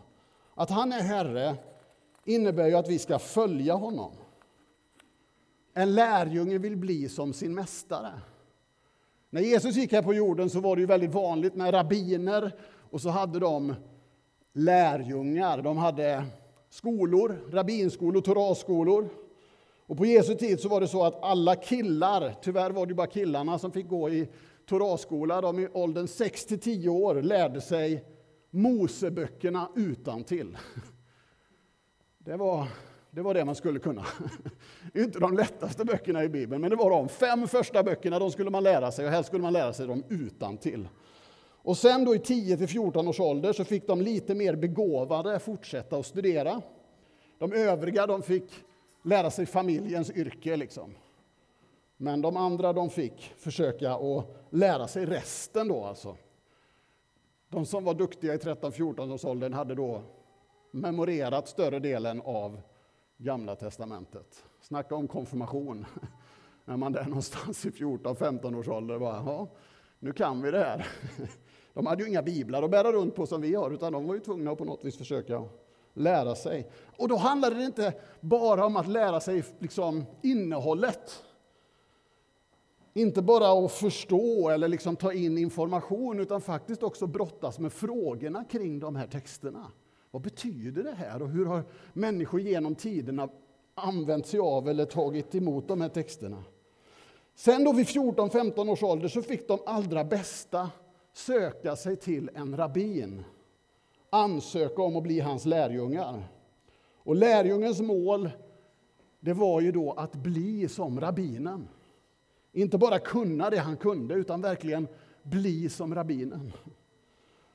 Att 0.54 0.70
han 0.70 0.92
är 0.92 1.00
Herre 1.00 1.56
innebär 2.24 2.66
ju 2.66 2.74
att 2.74 2.88
vi 2.88 2.98
ska 2.98 3.18
följa 3.18 3.74
honom. 3.74 4.12
En 5.74 5.94
lärjunge 5.94 6.58
vill 6.58 6.76
bli 6.76 7.08
som 7.08 7.32
sin 7.32 7.54
mästare. 7.54 8.12
När 9.30 9.40
Jesus 9.40 9.76
gick 9.76 9.92
här 9.92 10.02
på 10.02 10.14
jorden 10.14 10.50
så 10.50 10.60
var 10.60 10.76
det 10.76 10.80
ju 10.80 10.86
väldigt 10.86 11.14
vanligt 11.14 11.54
med 11.54 11.74
rabbiner 11.74 12.52
och 12.90 13.00
så 13.00 13.08
hade 13.08 13.38
de 13.38 13.74
lärjungar. 14.52 15.62
De 15.62 15.76
hade 15.76 16.24
skolor, 16.70 17.38
rabbinskolor, 17.50 18.20
toraskolor. 18.20 19.08
Och 19.86 19.96
på 19.96 20.06
Jesu 20.06 20.34
tid 20.34 20.60
så 20.60 20.68
var 20.68 20.80
det 20.80 20.88
så 20.88 21.04
att 21.04 21.22
alla 21.22 21.54
killar, 21.54 22.34
tyvärr 22.42 22.70
var 22.70 22.86
det 22.86 22.94
bara 22.94 23.06
killarna 23.06 23.58
som 23.58 23.72
fick 23.72 23.88
gå 23.88 24.10
i 24.10 24.28
toraskola, 24.66 25.40
de 25.40 25.58
i 25.58 25.68
åldern 25.72 26.08
6 26.08 26.44
till 26.46 26.60
10 26.60 26.88
år 26.88 27.14
lärde 27.14 27.60
sig 27.60 28.04
Moseböckerna 28.50 29.68
utan 29.76 30.24
till. 30.24 30.58
Det 32.18 32.36
var, 32.36 32.68
det 33.10 33.22
var 33.22 33.34
det 33.34 33.44
man 33.44 33.54
skulle 33.54 33.78
kunna. 33.78 34.06
Inte 34.94 35.18
de 35.18 35.36
lättaste 35.36 35.84
böckerna 35.84 36.24
i 36.24 36.28
Bibeln, 36.28 36.60
men 36.60 36.70
det 36.70 36.76
var 36.76 36.90
de 36.90 37.08
fem 37.08 37.48
första 37.48 37.82
böckerna, 37.82 38.18
de 38.18 38.30
skulle 38.30 38.50
man 38.50 38.62
lära 38.62 38.92
sig 38.92 39.06
och 39.06 39.12
helst 39.12 39.26
skulle 39.26 39.42
man 39.42 39.52
lära 39.52 39.72
sig 39.72 39.86
dem 39.86 40.04
utan 40.08 40.56
till. 40.56 40.88
Och 41.66 41.76
sen 41.76 42.04
då 42.04 42.14
i 42.14 42.18
10 42.18 42.56
till 42.56 42.68
14 42.68 43.08
års 43.08 43.20
ålder 43.20 43.52
så 43.52 43.64
fick 43.64 43.86
de 43.86 44.00
lite 44.00 44.34
mer 44.34 44.56
begåvade 44.56 45.38
fortsätta 45.38 45.96
att 45.96 46.06
studera. 46.06 46.62
De 47.38 47.52
övriga 47.52 48.06
de 48.06 48.22
fick 48.22 48.52
lära 49.06 49.30
sig 49.30 49.46
familjens 49.46 50.10
yrke. 50.10 50.56
Liksom. 50.56 50.94
Men 51.96 52.22
de 52.22 52.36
andra 52.36 52.72
de 52.72 52.90
fick 52.90 53.34
försöka 53.36 53.94
att 53.94 54.26
lära 54.50 54.88
sig 54.88 55.06
resten. 55.06 55.68
Då, 55.68 55.84
alltså. 55.84 56.16
De 57.48 57.66
som 57.66 57.84
var 57.84 57.94
duktiga 57.94 58.34
i 58.34 58.36
13-14-årsåldern 58.36 59.52
hade 59.52 59.74
då 59.74 60.02
memorerat 60.70 61.48
större 61.48 61.78
delen 61.78 62.22
av 62.24 62.60
Gamla 63.18 63.56
testamentet. 63.56 64.44
Snacka 64.60 64.94
om 64.94 65.08
konfirmation. 65.08 65.86
När 66.64 66.76
man 66.76 66.92
där 66.92 67.04
någonstans 67.04 67.66
i 67.66 67.70
14-15 67.70 68.58
års 68.58 68.68
ålder 68.68 68.98
bara, 68.98 69.16
ja, 69.16 69.48
nu 69.98 70.12
kan 70.12 70.42
vi 70.42 70.50
det 70.50 70.58
här. 70.58 70.86
De 71.74 71.86
hade 71.86 72.02
ju 72.02 72.08
inga 72.08 72.22
biblar 72.22 72.62
att 72.62 72.70
bära 72.70 72.92
runt 72.92 73.14
på 73.14 73.26
som 73.26 73.40
vi 73.40 73.54
har, 73.54 73.70
utan 73.70 73.92
de 73.92 74.06
var 74.06 74.14
ju 74.14 74.20
tvungna 74.20 74.50
att 74.50 74.58
på 74.58 74.64
något 74.64 74.84
vis 74.84 74.98
försöka 74.98 75.44
lära 75.96 76.34
sig. 76.34 76.70
Och 76.96 77.08
då 77.08 77.16
handlade 77.16 77.56
det 77.56 77.64
inte 77.64 77.92
bara 78.20 78.66
om 78.66 78.76
att 78.76 78.88
lära 78.88 79.20
sig 79.20 79.44
liksom 79.58 80.04
innehållet. 80.22 81.22
Inte 82.94 83.22
bara 83.22 83.64
att 83.64 83.72
förstå 83.72 84.48
eller 84.48 84.68
liksom 84.68 84.96
ta 84.96 85.12
in 85.12 85.38
information, 85.38 86.20
utan 86.20 86.40
faktiskt 86.40 86.82
också 86.82 87.06
brottas 87.06 87.58
med 87.58 87.72
frågorna 87.72 88.44
kring 88.44 88.78
de 88.78 88.96
här 88.96 89.06
texterna. 89.06 89.70
Vad 90.10 90.22
betyder 90.22 90.82
det 90.82 90.94
här 90.94 91.22
och 91.22 91.28
hur 91.28 91.46
har 91.46 91.64
människor 91.92 92.40
genom 92.40 92.74
tiderna 92.74 93.28
använt 93.74 94.26
sig 94.26 94.40
av 94.40 94.68
eller 94.68 94.84
tagit 94.84 95.34
emot 95.34 95.68
de 95.68 95.80
här 95.80 95.88
texterna? 95.88 96.44
Sen 97.34 97.64
då 97.64 97.72
vid 97.72 97.86
14-15 97.86 98.70
års 98.70 98.82
ålder 98.82 99.08
så 99.08 99.22
fick 99.22 99.48
de 99.48 99.58
allra 99.66 100.04
bästa 100.04 100.70
söka 101.12 101.76
sig 101.76 101.96
till 101.96 102.30
en 102.34 102.56
rabbin, 102.56 103.24
ansöka 104.10 104.82
om 104.82 104.96
att 104.96 105.02
bli 105.02 105.20
hans 105.20 105.44
lärjungar. 105.44 106.28
Och 106.96 107.16
lärjungens 107.16 107.80
mål 107.80 108.30
det 109.20 109.32
var 109.32 109.60
ju 109.60 109.72
då 109.72 109.92
att 109.92 110.16
bli 110.16 110.68
som 110.68 111.00
rabbinen. 111.00 111.68
Inte 112.52 112.78
bara 112.78 112.98
kunna 112.98 113.50
det 113.50 113.58
han 113.58 113.76
kunde, 113.76 114.14
utan 114.14 114.40
verkligen 114.40 114.88
bli 115.22 115.68
som 115.68 115.94
rabbinen. 115.94 116.52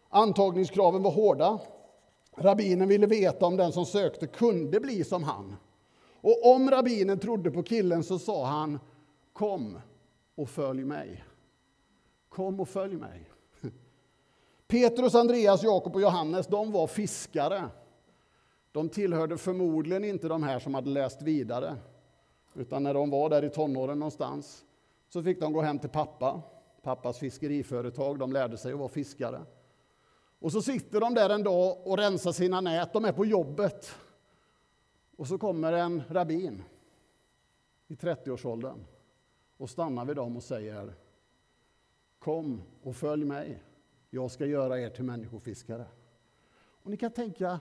Antagningskraven 0.10 1.03
var 1.03 1.12
hårda. 1.12 1.60
Rabbinen 2.36 2.88
ville 2.88 3.08
veta 3.08 3.46
om 3.46 3.58
den 3.58 3.72
som 3.72 3.86
sökte 3.86 4.27
kunde 4.27 4.79
bli 4.79 5.03
som 5.03 5.24
han. 5.24 5.55
Och 6.22 6.53
om 6.55 6.72
rabbinen 6.72 7.20
trodde 7.20 7.51
på 7.51 7.63
killen 7.63 8.03
så 8.03 8.20
sa 8.20 8.46
han 8.46 8.79
Kom 9.34 9.79
och 10.36 10.50
följ 10.50 10.84
mig. 10.84 11.24
Kom 12.29 12.60
och 12.60 12.70
följ 12.70 12.96
mig. 12.96 13.29
Petrus, 14.71 15.15
Andreas, 15.15 15.63
Jakob 15.63 15.95
och 15.95 16.01
Johannes 16.01 16.47
de 16.47 16.71
var 16.71 16.87
fiskare. 16.87 17.69
De 18.71 18.89
tillhörde 18.89 19.37
förmodligen 19.37 20.03
inte 20.03 20.27
de 20.27 20.43
här 20.43 20.59
som 20.59 20.73
hade 20.73 20.89
läst 20.89 21.21
vidare. 21.21 21.77
Utan 22.53 22.83
när 22.83 22.93
de 22.93 23.09
var 23.09 23.29
där 23.29 23.43
i 23.43 23.49
tonåren 23.49 23.99
någonstans 23.99 24.65
så 25.09 25.23
fick 25.23 25.39
de 25.39 25.53
gå 25.53 25.61
hem 25.61 25.79
till 25.79 25.89
pappa, 25.89 26.41
pappas 26.81 27.19
fiskeriföretag. 27.19 28.19
De 28.19 28.33
lärde 28.33 28.57
sig 28.57 28.73
att 28.73 28.79
vara 28.79 28.89
fiskare. 28.89 29.41
Och 30.39 30.51
så 30.51 30.61
sitter 30.61 30.99
de 30.99 31.13
där 31.13 31.29
en 31.29 31.43
dag 31.43 31.77
och 31.87 31.97
rensar 31.97 32.31
sina 32.31 32.61
nät. 32.61 32.93
De 32.93 33.05
är 33.05 33.11
på 33.11 33.25
jobbet. 33.25 33.95
Och 35.17 35.27
så 35.27 35.37
kommer 35.37 35.73
en 35.73 36.03
rabbin 36.09 36.63
i 37.87 37.95
30-årsåldern 37.95 38.85
och 39.57 39.69
stannar 39.69 40.05
vid 40.05 40.15
dem 40.15 40.37
och 40.37 40.43
säger 40.43 40.93
Kom 42.19 42.61
och 42.83 42.95
följ 42.95 43.25
mig. 43.25 43.63
Jag 44.13 44.31
ska 44.31 44.45
göra 44.45 44.79
er 44.79 44.89
till 44.89 45.03
människofiskare. 45.03 45.85
Och 46.83 46.91
ni 46.91 46.97
kan 46.97 47.11
tänka, 47.11 47.59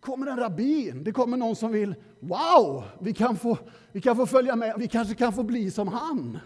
kommer 0.00 0.26
en 0.26 0.36
rabbin, 0.36 1.04
det 1.04 1.12
kommer 1.12 1.36
någon 1.36 1.56
som 1.56 1.72
vill, 1.72 1.94
wow, 2.20 2.84
vi 3.00 3.14
kan, 3.14 3.36
få, 3.36 3.58
vi 3.92 4.00
kan 4.00 4.16
få 4.16 4.26
följa 4.26 4.56
med, 4.56 4.74
vi 4.78 4.88
kanske 4.88 5.14
kan 5.14 5.32
få 5.32 5.42
bli 5.42 5.70
som 5.70 5.88
han. 5.88 6.38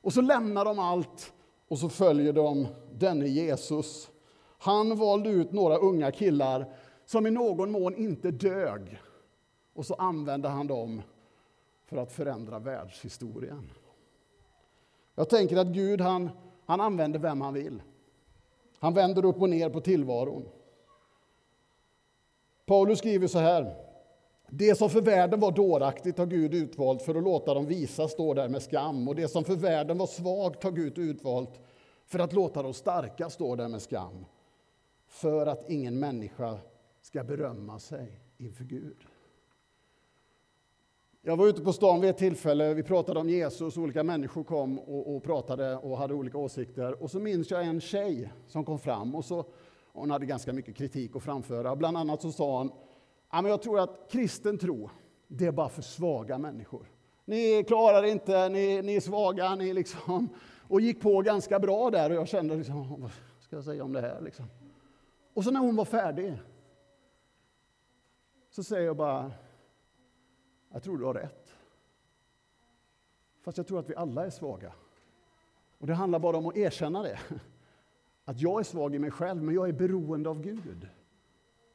Och 0.00 0.12
så 0.12 0.20
lämnar 0.20 0.64
de 0.64 0.78
allt 0.78 1.32
och 1.68 1.78
så 1.78 1.88
följer 1.88 2.32
de 2.32 2.66
denne 2.92 3.26
Jesus. 3.26 4.10
Han 4.58 4.96
valde 4.96 5.30
ut 5.30 5.52
några 5.52 5.76
unga 5.76 6.12
killar 6.12 6.74
som 7.04 7.26
i 7.26 7.30
någon 7.30 7.70
mån 7.70 7.94
inte 7.94 8.30
dög. 8.30 9.00
Och 9.74 9.86
så 9.86 9.94
använde 9.94 10.48
han 10.48 10.66
dem 10.66 11.02
för 11.84 11.96
att 11.96 12.12
förändra 12.12 12.58
världshistorien. 12.58 13.70
Jag 15.14 15.28
tänker 15.28 15.56
att 15.56 15.66
Gud 15.66 16.00
han, 16.00 16.30
han 16.72 16.80
använder 16.80 17.18
vem 17.18 17.40
han 17.40 17.54
vill. 17.54 17.82
Han 18.78 18.94
vänder 18.94 19.24
upp 19.24 19.42
och 19.42 19.48
ner 19.48 19.70
på 19.70 19.80
tillvaron. 19.80 20.48
Paulus 22.66 22.98
skriver 22.98 23.26
så 23.26 23.38
här. 23.38 23.74
Det 24.48 24.74
som 24.78 24.90
för 24.90 25.00
världen 25.00 25.40
var 25.40 25.52
dåraktigt 25.52 26.18
har 26.18 26.26
Gud 26.26 26.54
utvalt 26.54 27.02
för 27.02 27.14
att 27.14 27.24
låta 27.24 27.54
dem 27.54 27.66
visa 27.66 28.08
stå 28.08 28.34
där 28.34 28.48
med 28.48 28.62
skam. 28.62 29.08
Och 29.08 29.14
det 29.14 29.28
som 29.28 29.44
för 29.44 29.56
världen 29.56 29.98
var 29.98 30.06
svagt 30.06 30.64
har 30.64 30.70
Gud 30.70 30.98
utvalt 30.98 31.60
för 32.06 32.18
att 32.18 32.32
låta 32.32 32.62
de 32.62 32.74
starka 32.74 33.30
stå 33.30 33.56
där 33.56 33.68
med 33.68 33.82
skam. 33.82 34.24
För 35.06 35.46
att 35.46 35.70
ingen 35.70 35.98
människa 35.98 36.58
ska 37.02 37.24
berömma 37.24 37.78
sig 37.78 38.20
inför 38.38 38.64
Gud. 38.64 38.96
Jag 41.24 41.36
var 41.36 41.46
ute 41.46 41.62
på 41.62 41.72
stan 41.72 42.00
vid 42.00 42.10
ett 42.10 42.16
tillfälle, 42.16 42.74
vi 42.74 42.82
pratade 42.82 43.20
om 43.20 43.28
Jesus, 43.28 43.76
olika 43.76 44.02
människor 44.02 44.44
kom 44.44 44.78
och, 44.78 45.16
och, 45.16 45.22
pratade 45.22 45.76
och 45.76 45.98
hade 45.98 46.14
olika 46.14 46.38
åsikter. 46.38 47.02
Och 47.02 47.10
så 47.10 47.20
minns 47.20 47.50
jag 47.50 47.64
en 47.64 47.80
tjej 47.80 48.32
som 48.46 48.64
kom 48.64 48.78
fram 48.78 49.14
och 49.14 49.24
så, 49.24 49.44
hon 49.92 50.10
hade 50.10 50.26
ganska 50.26 50.52
mycket 50.52 50.76
kritik 50.76 51.16
att 51.16 51.22
framföra. 51.22 51.76
Bland 51.76 51.96
annat 51.96 52.22
så 52.22 52.32
sa 52.32 52.58
hon, 52.58 52.72
ja, 53.32 53.42
men 53.42 53.50
jag 53.50 53.62
tror 53.62 53.80
att 53.80 54.08
kristen 54.10 54.58
tro, 54.58 54.90
det 55.28 55.46
är 55.46 55.52
bara 55.52 55.68
för 55.68 55.82
svaga 55.82 56.38
människor. 56.38 56.86
Ni 57.24 57.64
klarar 57.64 58.02
inte, 58.02 58.48
ni, 58.48 58.82
ni 58.82 58.96
är 58.96 59.00
svaga, 59.00 59.54
ni 59.54 59.72
liksom... 59.72 60.28
Och 60.68 60.80
gick 60.80 61.00
på 61.00 61.20
ganska 61.20 61.58
bra 61.58 61.90
där 61.90 62.10
och 62.10 62.16
jag 62.16 62.28
kände, 62.28 62.56
liksom, 62.56 63.00
vad 63.00 63.10
ska 63.40 63.56
jag 63.56 63.64
säga 63.64 63.84
om 63.84 63.92
det 63.92 64.00
här? 64.00 64.20
Liksom. 64.20 64.44
Och 65.34 65.44
så 65.44 65.50
när 65.50 65.60
hon 65.60 65.76
var 65.76 65.84
färdig, 65.84 66.38
så 68.50 68.64
säger 68.64 68.86
jag 68.86 68.96
bara, 68.96 69.32
jag 70.72 70.82
tror 70.82 70.98
du 70.98 71.04
har 71.04 71.14
rätt. 71.14 71.54
Fast 73.42 73.58
jag 73.58 73.66
tror 73.66 73.78
att 73.78 73.90
vi 73.90 73.94
alla 73.94 74.26
är 74.26 74.30
svaga. 74.30 74.72
Och 75.78 75.86
det 75.86 75.94
handlar 75.94 76.18
bara 76.18 76.36
om 76.36 76.46
att 76.46 76.56
erkänna 76.56 77.02
det. 77.02 77.18
Att 78.24 78.40
jag 78.40 78.60
är 78.60 78.64
svag 78.64 78.94
i 78.94 78.98
mig 78.98 79.10
själv, 79.10 79.42
men 79.42 79.54
jag 79.54 79.68
är 79.68 79.72
beroende 79.72 80.30
av 80.30 80.42
Gud. 80.42 80.88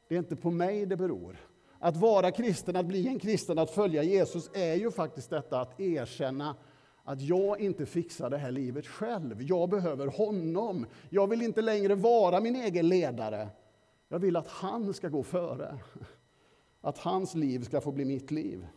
Det 0.07 0.15
är 0.15 0.19
inte 0.19 0.35
på 0.35 0.51
mig 0.51 0.85
det 0.85 0.97
beror. 0.97 1.37
Att 1.79 1.97
vara 1.97 2.31
kristen, 2.31 2.75
att 2.75 2.85
bli 2.85 3.07
en 3.07 3.19
kristen, 3.19 3.59
att 3.59 3.71
följa 3.71 4.03
Jesus 4.03 4.49
är 4.53 4.73
ju 4.73 4.91
faktiskt 4.91 5.29
detta 5.29 5.61
att 5.61 5.79
erkänna 5.79 6.55
att 7.03 7.21
jag 7.21 7.59
inte 7.59 7.85
fixar 7.85 8.29
det 8.29 8.37
här 8.37 8.51
livet 8.51 8.87
själv. 8.87 9.41
Jag 9.41 9.69
behöver 9.69 10.07
honom. 10.07 10.85
Jag 11.09 11.27
vill 11.27 11.41
inte 11.41 11.61
längre 11.61 11.95
vara 11.95 12.39
min 12.39 12.55
egen 12.55 12.87
ledare. 12.87 13.49
Jag 14.07 14.19
vill 14.19 14.35
att 14.35 14.47
han 14.47 14.93
ska 14.93 15.09
gå 15.09 15.23
före. 15.23 15.79
Att 16.81 16.97
hans 16.97 17.35
liv 17.35 17.63
ska 17.63 17.81
få 17.81 17.91
bli 17.91 18.05
mitt 18.05 18.31
liv. 18.31 18.67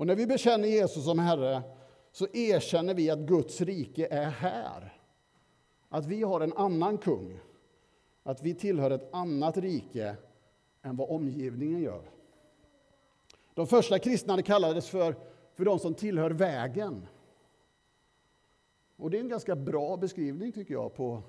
Och 0.00 0.06
när 0.06 0.16
vi 0.16 0.26
bekänner 0.26 0.68
Jesus 0.68 1.04
som 1.04 1.18
Herre 1.18 1.62
så 2.12 2.26
erkänner 2.32 2.94
vi 2.94 3.10
att 3.10 3.18
Guds 3.18 3.60
rike 3.60 4.06
är 4.10 4.30
här. 4.30 5.00
Att 5.88 6.06
vi 6.06 6.22
har 6.22 6.40
en 6.40 6.52
annan 6.52 6.98
kung. 6.98 7.40
Att 8.22 8.42
vi 8.42 8.54
tillhör 8.54 8.90
ett 8.90 9.14
annat 9.14 9.56
rike 9.56 10.16
än 10.82 10.96
vad 10.96 11.10
omgivningen 11.10 11.80
gör. 11.80 12.02
De 13.54 13.66
första 13.66 13.98
kristna 13.98 14.42
kallades 14.42 14.88
för, 14.88 15.16
för 15.54 15.64
de 15.64 15.78
som 15.78 15.94
tillhör 15.94 16.30
vägen. 16.30 17.06
Och 18.96 19.10
det 19.10 19.18
är 19.18 19.22
en 19.22 19.28
ganska 19.28 19.56
bra 19.56 19.96
beskrivning 19.96 20.52
tycker 20.52 20.74
jag 20.74 20.94
på, 20.94 21.22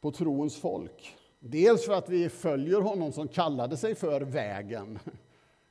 på 0.00 0.10
troens 0.10 0.56
folk. 0.56 1.16
Dels 1.38 1.86
för 1.86 1.92
att 1.92 2.08
vi 2.08 2.28
följer 2.28 2.80
honom 2.80 3.12
som 3.12 3.28
kallade 3.28 3.76
sig 3.76 3.94
för 3.94 4.20
vägen. 4.20 4.98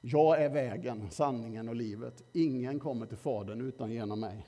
Jag 0.06 0.44
är 0.44 0.50
vägen, 0.50 1.10
sanningen 1.10 1.70
och 1.70 1.76
livet. 1.76 2.24
Ingen 2.34 2.80
kommer 2.80 3.06
till 3.06 3.18
Fadern 3.18 3.62
utan 3.62 3.92
genom 3.92 4.20
mig. 4.20 4.48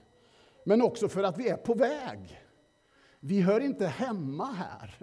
Men 0.64 0.82
också 0.82 1.10
för 1.10 1.24
att 1.24 1.38
vi 1.38 1.50
är 1.50 1.58
på 1.58 1.74
väg. 1.74 2.42
Vi 3.20 3.42
hör 3.42 3.60
inte 3.60 3.86
hemma 3.86 4.46
här. 4.46 4.96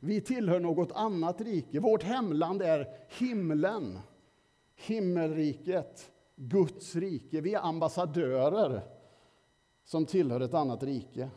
Vi 0.00 0.20
tillhör 0.20 0.60
något 0.60 0.92
annat 0.92 1.40
rike. 1.40 1.80
Vårt 1.80 2.02
hemland 2.02 2.62
är 2.62 2.88
himlen, 3.18 3.98
himmelriket, 4.76 6.10
Guds 6.36 6.96
rike. 6.96 7.40
Vi 7.40 7.54
är 7.54 7.60
ambassadörer 7.60 8.82
som 9.84 10.06
tillhör 10.06 10.40
ett 10.40 10.54
annat 10.54 10.82
rike. 10.82 11.30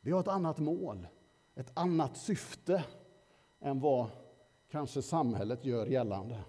Vi 0.00 0.10
har 0.10 0.20
ett 0.20 0.28
annat 0.28 0.58
mål, 0.58 1.06
ett 1.54 1.70
annat 1.74 2.16
syfte 2.16 2.84
än 3.60 3.80
vad 3.80 4.06
kanske 4.70 5.02
samhället 5.02 5.64
gör 5.64 5.86
gällande. 5.86 6.44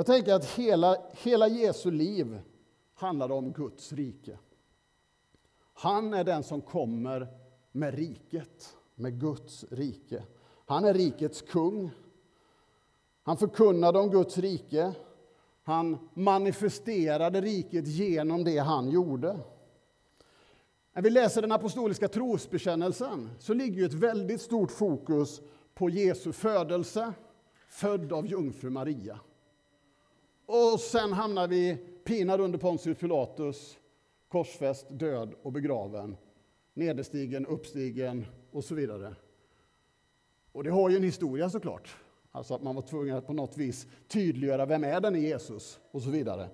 Jag 0.00 0.06
tänker 0.06 0.34
att 0.34 0.44
hela, 0.44 0.96
hela 1.12 1.48
Jesu 1.48 1.90
liv 1.90 2.40
handlade 2.94 3.34
om 3.34 3.52
Guds 3.52 3.92
rike. 3.92 4.38
Han 5.74 6.14
är 6.14 6.24
den 6.24 6.42
som 6.42 6.60
kommer 6.60 7.28
med 7.72 7.94
riket, 7.94 8.76
med 8.94 9.20
Guds 9.20 9.64
rike. 9.70 10.22
Han 10.66 10.84
är 10.84 10.94
rikets 10.94 11.42
kung. 11.42 11.90
Han 13.22 13.36
förkunnade 13.36 13.98
om 13.98 14.10
Guds 14.10 14.38
rike. 14.38 14.92
Han 15.62 16.08
manifesterade 16.14 17.40
riket 17.40 17.86
genom 17.86 18.44
det 18.44 18.58
han 18.58 18.90
gjorde. 18.90 19.38
När 20.92 21.02
vi 21.02 21.10
läser 21.10 21.42
den 21.42 21.52
apostoliska 21.52 22.08
trosbekännelsen 22.08 23.30
så 23.38 23.54
ligger 23.54 23.86
ett 23.86 23.94
väldigt 23.94 24.40
stort 24.40 24.70
fokus 24.70 25.40
på 25.74 25.90
Jesu 25.90 26.32
födelse, 26.32 27.12
född 27.68 28.12
av 28.12 28.26
jungfru 28.26 28.70
Maria. 28.70 29.20
Och 30.52 30.80
sen 30.80 31.12
hamnar 31.12 31.48
vi 31.48 31.76
pinad 32.04 32.40
under 32.40 32.58
Pontius 32.58 32.98
Pilatus, 32.98 33.78
korsfäst, 34.28 34.86
död 34.88 35.34
och 35.42 35.52
begraven, 35.52 36.16
nederstigen, 36.74 37.46
uppstigen 37.46 38.26
och 38.52 38.64
så 38.64 38.74
vidare. 38.74 39.14
Och 40.52 40.64
det 40.64 40.70
har 40.70 40.90
ju 40.90 40.96
en 40.96 41.02
historia 41.02 41.50
såklart. 41.50 41.96
Alltså 42.32 42.54
att 42.54 42.62
man 42.62 42.74
var 42.74 42.82
tvungen 42.82 43.16
att 43.16 43.26
på 43.26 43.32
något 43.32 43.56
vis 43.56 43.86
tydliggöra 44.08 44.66
vem 44.66 44.84
är 44.84 45.00
den 45.00 45.22
Jesus 45.22 45.80
och 45.90 46.02
så 46.02 46.10
vidare. 46.10 46.48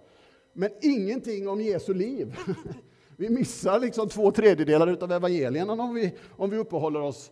Men 0.52 0.70
ingenting 0.82 1.48
om 1.48 1.60
Jesu 1.60 1.94
liv. 1.94 2.36
Vi 3.16 3.30
missar 3.30 3.80
liksom 3.80 4.08
två 4.08 4.30
tredjedelar 4.30 5.02
av 5.02 5.12
evangelierna 5.12 5.72
om 5.72 5.94
vi, 5.94 6.12
om 6.30 6.50
vi 6.50 6.56
uppehåller 6.56 7.00
oss 7.00 7.30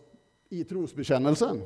i 0.49 0.63
trosbekännelsen. 0.63 1.61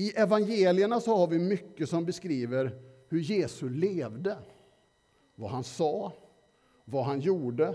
I 0.00 0.12
evangelierna 0.16 1.00
så 1.00 1.16
har 1.16 1.26
vi 1.26 1.38
mycket 1.38 1.88
som 1.88 2.04
beskriver 2.04 2.82
hur 3.08 3.20
Jesus 3.20 3.70
levde. 3.70 4.36
Vad 5.34 5.50
han 5.50 5.64
sa, 5.64 6.12
vad 6.84 7.04
han 7.04 7.20
gjorde. 7.20 7.74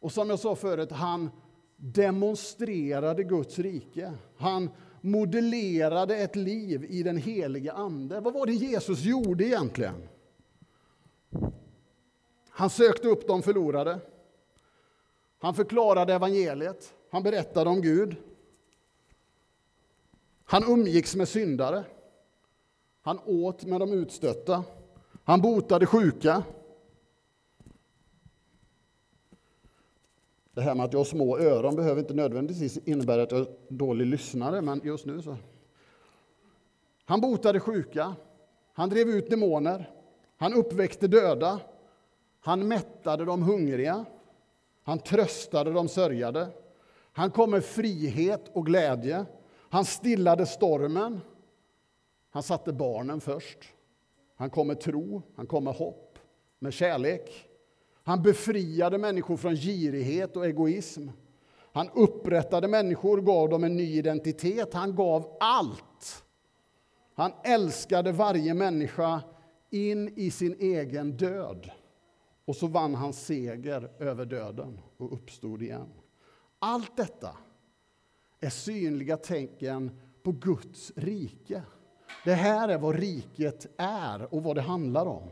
Och 0.00 0.12
som 0.12 0.30
jag 0.30 0.38
sa 0.38 0.54
förut, 0.54 0.92
han 0.92 1.30
demonstrerade 1.76 3.24
Guds 3.24 3.58
rike. 3.58 4.12
Han 4.36 4.70
modellerade 5.00 6.16
ett 6.16 6.36
liv 6.36 6.86
i 6.88 7.02
den 7.02 7.16
heliga 7.16 7.72
Ande. 7.72 8.20
Vad 8.20 8.34
var 8.34 8.46
det 8.46 8.52
Jesus 8.52 9.04
gjorde 9.04 9.44
egentligen? 9.44 10.08
Han 12.48 12.70
sökte 12.70 13.08
upp 13.08 13.26
de 13.26 13.42
förlorade. 13.42 13.98
Han 15.38 15.54
förklarade 15.54 16.14
evangeliet. 16.14 16.94
Han 17.10 17.22
berättade 17.22 17.70
om 17.70 17.80
Gud. 17.80 18.16
Han 20.50 20.64
umgicks 20.64 21.16
med 21.16 21.28
syndare. 21.28 21.84
Han 23.02 23.18
åt 23.24 23.64
med 23.64 23.80
de 23.80 23.92
utstötta. 23.92 24.64
Han 25.24 25.40
botade 25.40 25.86
sjuka. 25.86 26.42
Det 30.54 30.60
här 30.60 30.74
med 30.74 30.84
att 30.84 30.92
jag 30.92 31.00
har 31.00 31.04
små 31.04 31.38
öron 31.38 31.76
behöver 31.76 32.00
inte 32.00 32.14
nödvändigtvis 32.14 32.76
innebära 32.76 33.22
att 33.22 33.32
jag 33.32 33.40
är 33.40 33.46
dålig 33.68 34.06
lyssnare, 34.06 34.62
men 34.62 34.80
just 34.84 35.06
nu 35.06 35.22
så. 35.22 35.36
Han 37.04 37.20
botade 37.20 37.60
sjuka. 37.60 38.14
Han 38.72 38.88
drev 38.88 39.08
ut 39.08 39.30
demoner. 39.30 39.90
Han 40.36 40.54
uppväckte 40.54 41.08
döda. 41.08 41.60
Han 42.40 42.68
mättade 42.68 43.24
de 43.24 43.42
hungriga. 43.42 44.04
Han 44.82 44.98
tröstade 44.98 45.72
de 45.72 45.88
sörjade. 45.88 46.48
Han 47.12 47.30
kom 47.30 47.50
med 47.50 47.64
frihet 47.64 48.50
och 48.52 48.66
glädje. 48.66 49.26
Han 49.70 49.84
stillade 49.84 50.46
stormen. 50.46 51.20
Han 52.30 52.42
satte 52.42 52.72
barnen 52.72 53.20
först. 53.20 53.58
Han 54.36 54.50
kom 54.50 54.66
med 54.66 54.80
tro, 54.80 55.22
han 55.36 55.46
kom 55.46 55.64
med 55.64 55.74
hopp, 55.74 56.18
med 56.58 56.72
kärlek. 56.72 57.48
Han 58.02 58.22
befriade 58.22 58.98
människor 58.98 59.36
från 59.36 59.56
girighet 59.56 60.36
och 60.36 60.46
egoism. 60.46 61.08
Han 61.72 61.90
upprättade 61.94 62.68
människor, 62.68 63.20
gav 63.20 63.48
dem 63.48 63.64
en 63.64 63.76
ny 63.76 63.98
identitet. 63.98 64.74
Han 64.74 64.94
gav 64.94 65.36
allt. 65.40 66.24
Han 67.14 67.32
älskade 67.44 68.12
varje 68.12 68.54
människa 68.54 69.22
in 69.70 70.08
i 70.16 70.30
sin 70.30 70.56
egen 70.60 71.16
död. 71.16 71.70
Och 72.44 72.56
så 72.56 72.66
vann 72.66 72.94
han 72.94 73.12
seger 73.12 73.90
över 73.98 74.24
döden 74.24 74.80
och 74.96 75.12
uppstod 75.12 75.62
igen. 75.62 75.88
Allt 76.58 76.96
detta 76.96 77.36
är 78.40 78.50
synliga 78.50 79.16
tecken 79.16 79.90
på 80.22 80.32
Guds 80.32 80.92
rike. 80.96 81.62
Det 82.24 82.34
här 82.34 82.68
är 82.68 82.78
vad 82.78 82.96
riket 82.96 83.66
är 83.76 84.34
och 84.34 84.42
vad 84.42 84.56
det 84.56 84.62
handlar 84.62 85.06
om. 85.06 85.30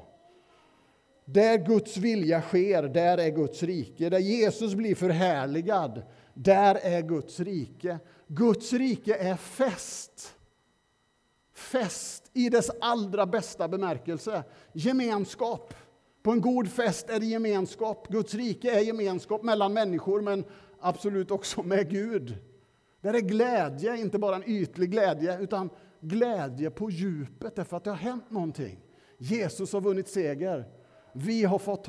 Där 1.24 1.58
Guds 1.58 1.96
vilja 1.96 2.42
sker, 2.42 2.82
där 2.82 3.18
är 3.18 3.30
Guds 3.30 3.62
rike. 3.62 4.08
Där 4.10 4.18
Jesus 4.18 4.74
blir 4.74 4.94
förhärligad, 4.94 6.02
där 6.34 6.74
är 6.74 7.02
Guds 7.02 7.40
rike. 7.40 7.98
Guds 8.26 8.72
rike 8.72 9.14
är 9.14 9.36
fest. 9.36 10.34
Fest 11.52 12.30
i 12.32 12.48
dess 12.48 12.70
allra 12.80 13.26
bästa 13.26 13.68
bemärkelse. 13.68 14.42
Gemenskap. 14.72 15.74
På 16.22 16.30
en 16.30 16.40
god 16.40 16.68
fest 16.68 17.10
är 17.10 17.20
det 17.20 17.26
gemenskap. 17.26 18.08
Guds 18.08 18.34
rike 18.34 18.70
är 18.70 18.80
gemenskap 18.80 19.42
mellan 19.42 19.72
människor, 19.72 20.20
men 20.20 20.44
absolut 20.80 21.30
också 21.30 21.62
med 21.62 21.90
Gud. 21.90 22.36
Där 23.08 23.14
är 23.14 23.20
glädje, 23.20 23.96
inte 23.96 24.18
bara 24.18 24.36
en 24.36 24.50
ytlig 24.50 24.90
glädje, 24.90 25.38
utan 25.40 25.70
glädje 26.00 26.70
på 26.70 26.90
djupet, 26.90 27.56
därför 27.56 27.76
att 27.76 27.84
det 27.84 27.90
har 27.90 27.96
hänt 27.96 28.30
någonting. 28.30 28.78
Jesus 29.18 29.72
har 29.72 29.80
vunnit 29.80 30.08
seger. 30.08 30.64
Vi 31.12 31.44
har 31.44 31.58
fått, 31.58 31.86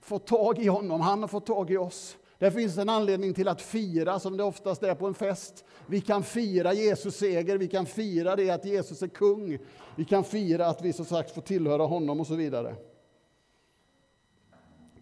fått 0.00 0.26
tag 0.26 0.58
i 0.58 0.66
honom, 0.66 1.00
han 1.00 1.20
har 1.20 1.28
fått 1.28 1.46
tag 1.46 1.70
i 1.70 1.76
oss. 1.76 2.16
Det 2.38 2.50
finns 2.50 2.78
en 2.78 2.88
anledning 2.88 3.34
till 3.34 3.48
att 3.48 3.62
fira, 3.62 4.18
som 4.18 4.36
det 4.36 4.44
oftast 4.44 4.82
är 4.82 4.94
på 4.94 5.06
en 5.06 5.14
fest. 5.14 5.64
Vi 5.86 6.00
kan 6.00 6.22
fira 6.22 6.72
Jesus 6.72 7.16
seger, 7.16 7.58
vi 7.58 7.68
kan 7.68 7.86
fira 7.86 8.36
det 8.36 8.50
att 8.50 8.64
Jesus 8.64 9.02
är 9.02 9.08
kung. 9.08 9.58
Vi 9.96 10.04
kan 10.04 10.24
fira 10.24 10.66
att 10.66 10.82
vi 10.82 10.92
som 10.92 11.04
sagt 11.04 11.34
får 11.34 11.42
tillhöra 11.42 11.82
honom 11.82 12.20
och 12.20 12.26
så 12.26 12.34
vidare. 12.34 12.74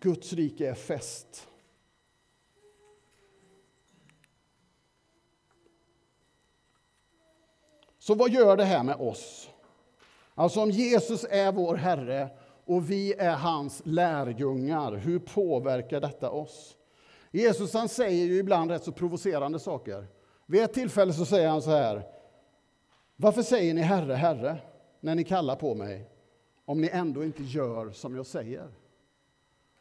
Guds 0.01 0.33
rike 0.33 0.71
är 0.71 0.75
fest. 0.75 1.47
Så 8.11 8.15
vad 8.15 8.31
gör 8.31 8.57
det 8.57 8.65
här 8.65 8.83
med 8.83 8.97
oss? 8.97 9.51
Alltså 10.35 10.61
om 10.61 10.71
Jesus 10.71 11.27
är 11.31 11.53
vår 11.53 11.75
Herre 11.75 12.29
och 12.65 12.91
vi 12.91 13.13
är 13.13 13.37
hans 13.37 13.83
lärjungar, 13.85 14.93
hur 14.93 15.19
påverkar 15.19 16.01
detta 16.01 16.31
oss? 16.31 16.77
Jesus 17.31 17.75
han 17.75 17.89
säger 17.89 18.27
ju 18.27 18.39
ibland 18.39 18.71
rätt 18.71 18.85
så 18.85 18.93
provocerande 18.93 19.59
saker. 19.59 20.07
Vid 20.47 20.63
ett 20.63 20.73
tillfälle 20.73 21.13
så 21.13 21.25
säger 21.25 21.49
han 21.49 21.63
så 21.63 21.71
här. 21.71 22.03
Varför 23.17 23.43
säger 23.43 23.75
ni 23.75 23.81
Herre, 23.81 24.15
Herre, 24.15 24.59
när 25.01 25.15
ni 25.15 25.25
kallar 25.25 25.57
på 25.57 25.75
mig, 25.75 26.11
om 26.65 26.81
ni 26.81 26.89
ändå 26.93 27.25
inte 27.25 27.43
gör 27.43 27.91
som 27.91 28.17
jag 28.17 28.27
säger? 28.27 28.69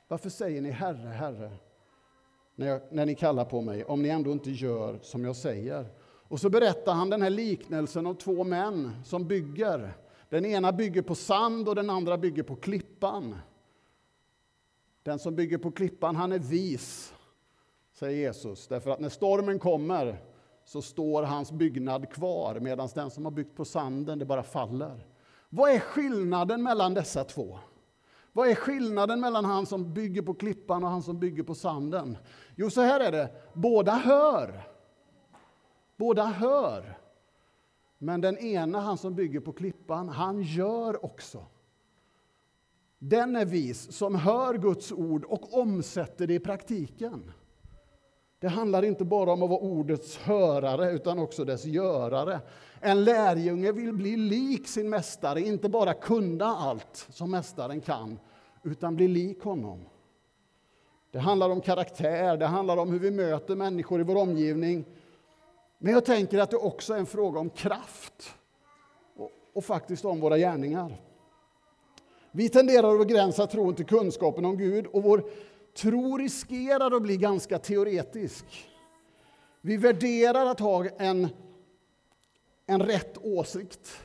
Varför 0.07 0.29
säger 0.29 0.61
ni 0.61 0.71
Herre, 0.71 1.09
Herre, 1.09 1.51
när, 2.55 2.67
jag, 2.67 2.81
när 2.89 3.05
ni 3.05 3.15
kallar 3.15 3.45
på 3.45 3.61
mig, 3.61 3.83
om 3.83 4.01
ni 4.01 4.09
ändå 4.09 4.31
inte 4.31 4.51
gör 4.51 4.99
som 5.01 5.25
jag 5.25 5.35
säger? 5.35 5.85
Och 6.29 6.39
så 6.39 6.49
berättar 6.49 6.93
han 6.93 7.09
den 7.09 7.21
här 7.21 7.29
liknelsen 7.29 8.05
om 8.05 8.15
två 8.15 8.43
män 8.43 8.91
som 9.05 9.27
bygger. 9.27 9.93
Den 10.29 10.45
ena 10.45 10.71
bygger 10.71 11.01
på 11.01 11.15
sand 11.15 11.69
och 11.69 11.75
den 11.75 11.89
andra 11.89 12.17
bygger 12.17 12.43
på 12.43 12.55
klippan. 12.55 13.35
Den 15.03 15.19
som 15.19 15.35
bygger 15.35 15.57
på 15.57 15.71
klippan, 15.71 16.15
han 16.15 16.31
är 16.31 16.39
vis, 16.39 17.13
säger 17.93 18.17
Jesus. 18.17 18.67
Därför 18.67 18.91
att 18.91 18.99
när 18.99 19.09
stormen 19.09 19.59
kommer 19.59 20.17
så 20.65 20.81
står 20.81 21.23
hans 21.23 21.51
byggnad 21.51 22.09
kvar 22.09 22.59
medan 22.59 22.89
den 22.95 23.11
som 23.11 23.25
har 23.25 23.31
byggt 23.31 23.55
på 23.55 23.65
sanden, 23.65 24.19
det 24.19 24.25
bara 24.25 24.43
faller. 24.43 25.05
Vad 25.49 25.71
är 25.71 25.79
skillnaden 25.79 26.63
mellan 26.63 26.93
dessa 26.93 27.23
två? 27.23 27.59
Vad 28.31 28.49
är 28.49 28.55
skillnaden 28.55 29.19
mellan 29.19 29.45
han 29.45 29.65
som 29.65 29.93
bygger 29.93 30.21
på 30.21 30.33
klippan 30.33 30.83
och 30.83 30.89
han 30.89 31.03
som 31.03 31.19
bygger 31.19 31.43
på 31.43 31.55
sanden? 31.55 32.17
Jo, 32.55 32.69
så 32.69 32.81
här 32.81 32.99
är 32.99 33.11
det. 33.11 33.29
Båda 33.53 33.91
hör. 33.91 34.68
Båda 35.99 36.25
hör. 36.25 36.97
Men 37.97 38.21
den 38.21 38.37
ena, 38.37 38.79
han 38.79 38.97
som 38.97 39.15
bygger 39.15 39.39
på 39.39 39.53
klippan, 39.53 40.09
han 40.09 40.41
gör 40.41 41.05
också. 41.05 41.45
Den 42.99 43.35
är 43.35 43.45
vis 43.45 43.91
som 43.91 44.15
hör 44.15 44.53
Guds 44.53 44.91
ord 44.91 45.25
och 45.25 45.53
omsätter 45.53 46.27
det 46.27 46.33
i 46.33 46.39
praktiken. 46.39 47.31
Det 48.39 48.47
handlar 48.47 48.83
inte 48.83 49.05
bara 49.05 49.31
om 49.31 49.43
att 49.43 49.49
vara 49.49 49.59
ordets 49.59 50.17
hörare, 50.17 50.91
utan 50.91 51.19
också 51.19 51.45
dess 51.45 51.65
görare. 51.65 52.39
En 52.79 53.03
lärjunge 53.03 53.71
vill 53.71 53.93
bli 53.93 54.17
lik 54.17 54.67
sin 54.67 54.89
mästare, 54.89 55.41
inte 55.41 55.69
bara 55.69 55.93
kunna 55.93 56.45
allt 56.45 57.07
som 57.09 57.31
mästaren 57.31 57.81
kan, 57.81 58.19
utan 58.63 58.95
bli 58.95 59.07
lik 59.07 59.43
honom. 59.43 59.79
Det 61.11 61.19
handlar 61.19 61.49
om 61.49 61.61
karaktär, 61.61 62.37
det 62.37 62.45
handlar 62.45 62.77
om 62.77 62.91
hur 62.91 62.99
vi 62.99 63.11
möter 63.11 63.55
människor 63.55 64.01
i 64.01 64.03
vår 64.03 64.15
omgivning. 64.15 64.85
Men 65.81 65.93
jag 65.93 66.05
tänker 66.05 66.39
att 66.39 66.51
det 66.51 66.57
också 66.57 66.93
är 66.93 66.97
en 66.97 67.05
fråga 67.05 67.39
om 67.39 67.49
kraft 67.49 68.33
och, 69.15 69.31
och 69.53 69.65
faktiskt 69.65 70.05
om 70.05 70.19
våra 70.19 70.37
gärningar. 70.37 71.01
Vi 72.31 72.49
tenderar 72.49 72.93
att 72.93 73.07
begränsa 73.07 73.47
tron 73.47 73.75
till 73.75 73.85
kunskapen 73.85 74.45
om 74.45 74.57
Gud 74.57 74.85
och 74.85 75.03
vår 75.03 75.23
tro 75.77 76.17
riskerar 76.17 76.95
att 76.95 77.01
bli 77.01 77.17
ganska 77.17 77.59
teoretisk. 77.59 78.45
Vi 79.61 79.77
värderar 79.77 80.45
att 80.45 80.59
ha 80.59 80.85
en, 80.85 81.27
en 82.65 82.83
rätt 82.83 83.17
åsikt, 83.17 83.97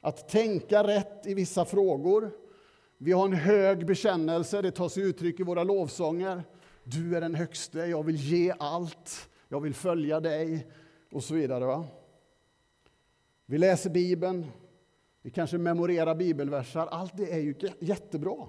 att 0.00 0.28
tänka 0.28 0.86
rätt 0.86 1.26
i 1.26 1.34
vissa 1.34 1.64
frågor. 1.64 2.30
Vi 2.98 3.12
har 3.12 3.24
en 3.24 3.32
hög 3.32 3.86
bekännelse, 3.86 4.62
det 4.62 4.70
tar 4.70 4.88
sig 4.88 5.02
uttryck 5.02 5.40
i 5.40 5.42
våra 5.42 5.64
lovsånger. 5.64 6.44
Du 6.84 7.16
är 7.16 7.20
den 7.20 7.34
högste, 7.34 7.78
jag 7.78 8.02
vill 8.02 8.16
ge 8.16 8.54
allt, 8.58 9.28
jag 9.48 9.60
vill 9.60 9.74
följa 9.74 10.20
dig 10.20 10.66
och 11.12 11.24
så 11.24 11.34
vidare. 11.34 11.64
Va? 11.64 11.84
Vi 13.46 13.58
läser 13.58 13.90
Bibeln, 13.90 14.46
vi 15.22 15.30
kanske 15.30 15.58
memorerar 15.58 16.14
bibelversar. 16.14 16.86
Allt 16.86 17.16
det 17.16 17.32
är 17.32 17.38
ju 17.38 17.54
jättebra. 17.80 18.48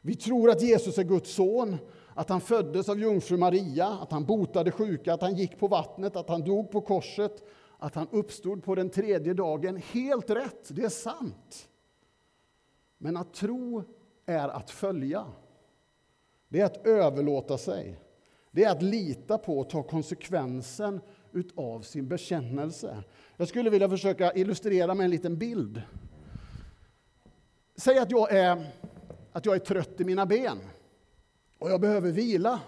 Vi 0.00 0.14
tror 0.14 0.50
att 0.50 0.62
Jesus 0.62 0.98
är 0.98 1.04
Guds 1.04 1.34
son, 1.34 1.76
att 2.14 2.28
han 2.28 2.40
föddes 2.40 2.88
av 2.88 3.00
jungfru 3.00 3.36
Maria, 3.36 3.86
att 3.86 4.12
han 4.12 4.24
botade 4.24 4.70
sjuka, 4.70 5.14
att 5.14 5.22
han 5.22 5.34
gick 5.34 5.58
på 5.58 5.68
vattnet, 5.68 6.16
att 6.16 6.28
han 6.28 6.44
dog 6.44 6.70
på 6.70 6.80
korset, 6.80 7.44
att 7.78 7.94
han 7.94 8.08
uppstod 8.10 8.64
på 8.64 8.74
den 8.74 8.90
tredje 8.90 9.34
dagen. 9.34 9.76
Helt 9.76 10.30
rätt, 10.30 10.68
det 10.68 10.82
är 10.82 10.88
sant. 10.88 11.68
Men 12.98 13.16
att 13.16 13.34
tro 13.34 13.84
är 14.26 14.48
att 14.48 14.70
följa. 14.70 15.26
Det 16.48 16.60
är 16.60 16.64
att 16.64 16.86
överlåta 16.86 17.58
sig. 17.58 18.00
Det 18.50 18.64
är 18.64 18.70
att 18.70 18.82
lita 18.82 19.38
på 19.38 19.58
och 19.58 19.70
ta 19.70 19.82
konsekvensen 19.82 21.00
utav 21.32 21.80
sin 21.80 22.08
bekännelse. 22.08 23.02
Jag 23.36 23.48
skulle 23.48 23.70
vilja 23.70 23.88
försöka 23.88 24.32
illustrera 24.32 24.94
med 24.94 25.04
en 25.04 25.10
liten 25.10 25.38
bild. 25.38 25.82
Säg 27.76 27.98
att 27.98 28.10
jag 28.10 28.32
är 28.32 28.66
att 29.32 29.46
jag 29.46 29.54
är 29.54 29.58
trött 29.58 30.00
i 30.00 30.04
mina 30.04 30.26
ben 30.26 30.58
och 31.58 31.70
jag 31.70 31.80
behöver 31.80 32.12
vila. 32.12 32.60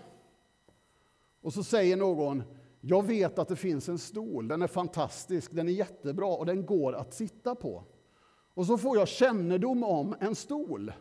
Och 1.42 1.52
så 1.52 1.64
säger 1.64 1.96
någon, 1.96 2.42
jag 2.80 3.06
vet 3.06 3.38
att 3.38 3.48
det 3.48 3.56
finns 3.56 3.88
en 3.88 3.98
stol, 3.98 4.48
den 4.48 4.62
är 4.62 4.66
fantastisk, 4.66 5.52
den 5.52 5.68
är 5.68 5.72
jättebra 5.72 6.26
och 6.26 6.46
den 6.46 6.66
går 6.66 6.92
att 6.92 7.14
sitta 7.14 7.54
på. 7.54 7.84
Och 8.54 8.66
så 8.66 8.78
får 8.78 8.98
jag 8.98 9.08
kännedom 9.08 9.84
om 9.84 10.14
en 10.20 10.34
stol. 10.34 10.92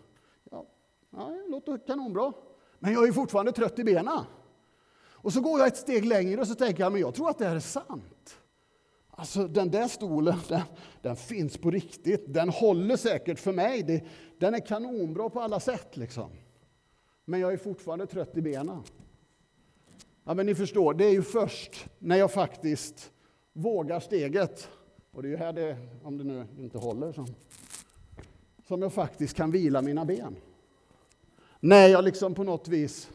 Ja, 0.51 0.65
ja 1.09 1.29
det 1.29 1.51
låter 1.51 1.87
kanonbra. 1.87 2.33
Men 2.79 2.93
jag 2.93 3.07
är 3.07 3.11
fortfarande 3.11 3.51
trött 3.51 3.79
i 3.79 3.83
benen. 3.83 4.19
Och 5.21 5.33
så 5.33 5.41
går 5.41 5.59
jag 5.59 5.67
ett 5.67 5.77
steg 5.77 6.05
längre 6.05 6.41
och 6.41 6.47
så 6.47 6.55
tänker 6.55 6.83
jag, 6.83 6.91
men 6.91 7.01
jag 7.01 7.15
tror 7.15 7.29
att 7.29 7.37
det 7.37 7.45
här 7.45 7.55
är 7.55 7.59
sant. 7.59 8.37
Alltså 9.09 9.47
den 9.47 9.71
där 9.71 9.87
stolen, 9.87 10.35
den, 10.47 10.61
den, 11.01 11.15
finns 11.15 11.57
på 11.57 11.71
riktigt. 11.71 12.33
Den 12.33 12.49
håller 12.49 12.97
säkert 12.97 13.39
för 13.39 13.51
mig. 13.51 13.83
Det, 13.83 14.03
den 14.39 14.53
är 14.53 14.59
kanonbra 14.59 15.29
på 15.29 15.41
alla 15.41 15.59
sätt. 15.59 15.97
Liksom. 15.97 16.29
Men 17.25 17.39
jag 17.39 17.53
är 17.53 17.57
fortfarande 17.57 18.07
trött 18.07 18.37
i 18.37 18.41
benen. 18.41 18.83
Ja, 20.23 20.33
men 20.33 20.45
ni 20.45 20.55
förstår, 20.55 20.93
det 20.93 21.05
är 21.05 21.11
ju 21.11 21.21
först 21.21 21.85
när 21.99 22.15
jag 22.15 22.31
faktiskt 22.31 23.11
vågar 23.53 23.99
steget, 23.99 24.69
och 25.11 25.21
det 25.21 25.27
är 25.27 25.29
ju 25.29 25.37
här 25.37 25.53
det, 25.53 25.77
om 26.03 26.17
det 26.17 26.23
nu 26.23 26.47
inte 26.59 26.77
håller, 26.77 27.11
som, 27.11 27.27
som 28.67 28.81
jag 28.81 28.93
faktiskt 28.93 29.35
kan 29.35 29.51
vila 29.51 29.81
mina 29.81 30.05
ben. 30.05 30.35
När 31.59 31.87
jag 31.87 32.03
liksom 32.03 32.33
på 32.33 32.43
något 32.43 32.67
vis 32.67 33.09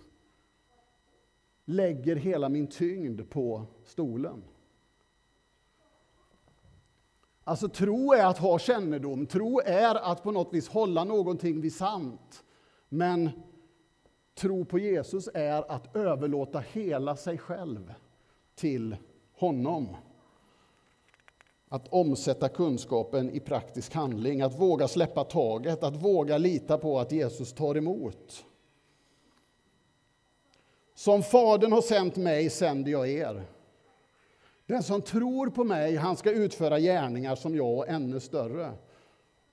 lägger 1.67 2.17
hela 2.17 2.49
min 2.49 2.67
tyngd 2.67 3.31
på 3.31 3.67
stolen. 3.85 4.43
Alltså 7.45 7.69
tro 7.69 8.13
är 8.13 8.27
att 8.27 8.39
ha 8.39 8.59
kännedom, 8.59 9.27
tro 9.27 9.61
är 9.65 9.95
att 9.95 10.23
på 10.23 10.33
något 10.33 10.55
vis 10.55 10.69
hålla 10.69 11.05
någonting 11.05 11.61
vid 11.61 11.75
sant. 11.75 12.45
Men 12.89 13.31
tro 14.35 14.65
på 14.65 14.79
Jesus 14.79 15.29
är 15.35 15.71
att 15.71 15.97
överlåta 15.97 16.59
hela 16.73 17.17
sig 17.17 17.39
själv 17.39 17.95
till 18.55 18.97
honom. 19.33 19.97
Att 21.69 21.89
omsätta 21.89 22.49
kunskapen 22.49 23.31
i 23.31 23.41
praktisk 23.41 23.95
handling, 23.95 24.43
att 24.43 24.61
våga 24.61 24.89
släppa 24.89 25.25
taget, 25.25 25.83
att 25.83 26.03
våga 26.03 26.39
lita 26.39 26.79
på 26.79 26.99
att 26.99 27.13
Jesus 27.13 27.53
tar 27.53 27.77
emot. 27.77 28.45
Som 30.97 31.23
Fadern 31.23 31.73
har 31.73 31.83
sänt 31.83 32.17
mig 32.17 32.51
sänder 32.51 32.93
jag 32.93 33.09
er. 33.09 33.43
Den 34.67 34.83
som 34.83 35.03
tror 35.03 35.51
på 35.51 35.65
mig, 35.65 35.97
han 35.97 36.17
ska 36.17 36.31
utföra 36.31 36.81
gärningar 36.81 37.35
som 37.35 37.55
jag 37.57 37.79
och 37.79 37.89
ännu 37.89 38.21
större. 38.21 38.73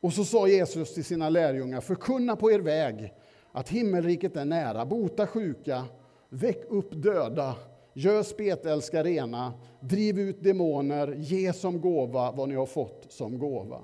Och 0.02 0.14
så 0.14 0.26
sa 0.26 0.48
Jesus 0.48 0.94
till 0.94 1.06
sina 1.06 1.30
lärjungar, 1.30 1.82
förkunna 1.82 2.36
på 2.36 2.52
er 2.52 2.60
väg 2.60 3.14
att 3.52 3.70
himmelriket 3.70 4.36
är 4.36 4.46
nära, 4.46 4.86
bota 4.86 5.28
sjuka, 5.28 5.86
väck 6.30 6.66
upp 6.70 6.90
döda, 6.92 7.56
gör 7.94 8.24
spetälska 8.24 9.04
rena, 9.04 9.54
driv 9.80 10.20
ut 10.20 10.44
demoner, 10.44 11.16
ge 11.18 11.54
som 11.54 11.82
gåva 11.82 12.32
vad 12.32 12.50
ni 12.50 12.56
har 12.56 12.66
fått 12.66 13.06
som 13.10 13.40
gåva. 13.40 13.82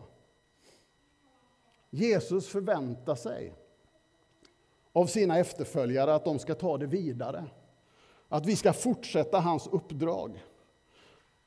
Jesus 1.90 2.48
förväntar 2.48 3.16
sig 3.16 3.54
av 5.00 5.06
sina 5.06 5.40
efterföljare 5.40 6.16
att 6.16 6.26
de 6.26 6.40
ska 6.40 6.56
ta 6.56 6.78
det 6.78 6.86
vidare. 6.86 7.46
Att 8.28 8.46
vi 8.46 8.56
ska 8.56 8.74
fortsätta 8.74 9.40
hans 9.40 9.68
uppdrag. 9.68 10.44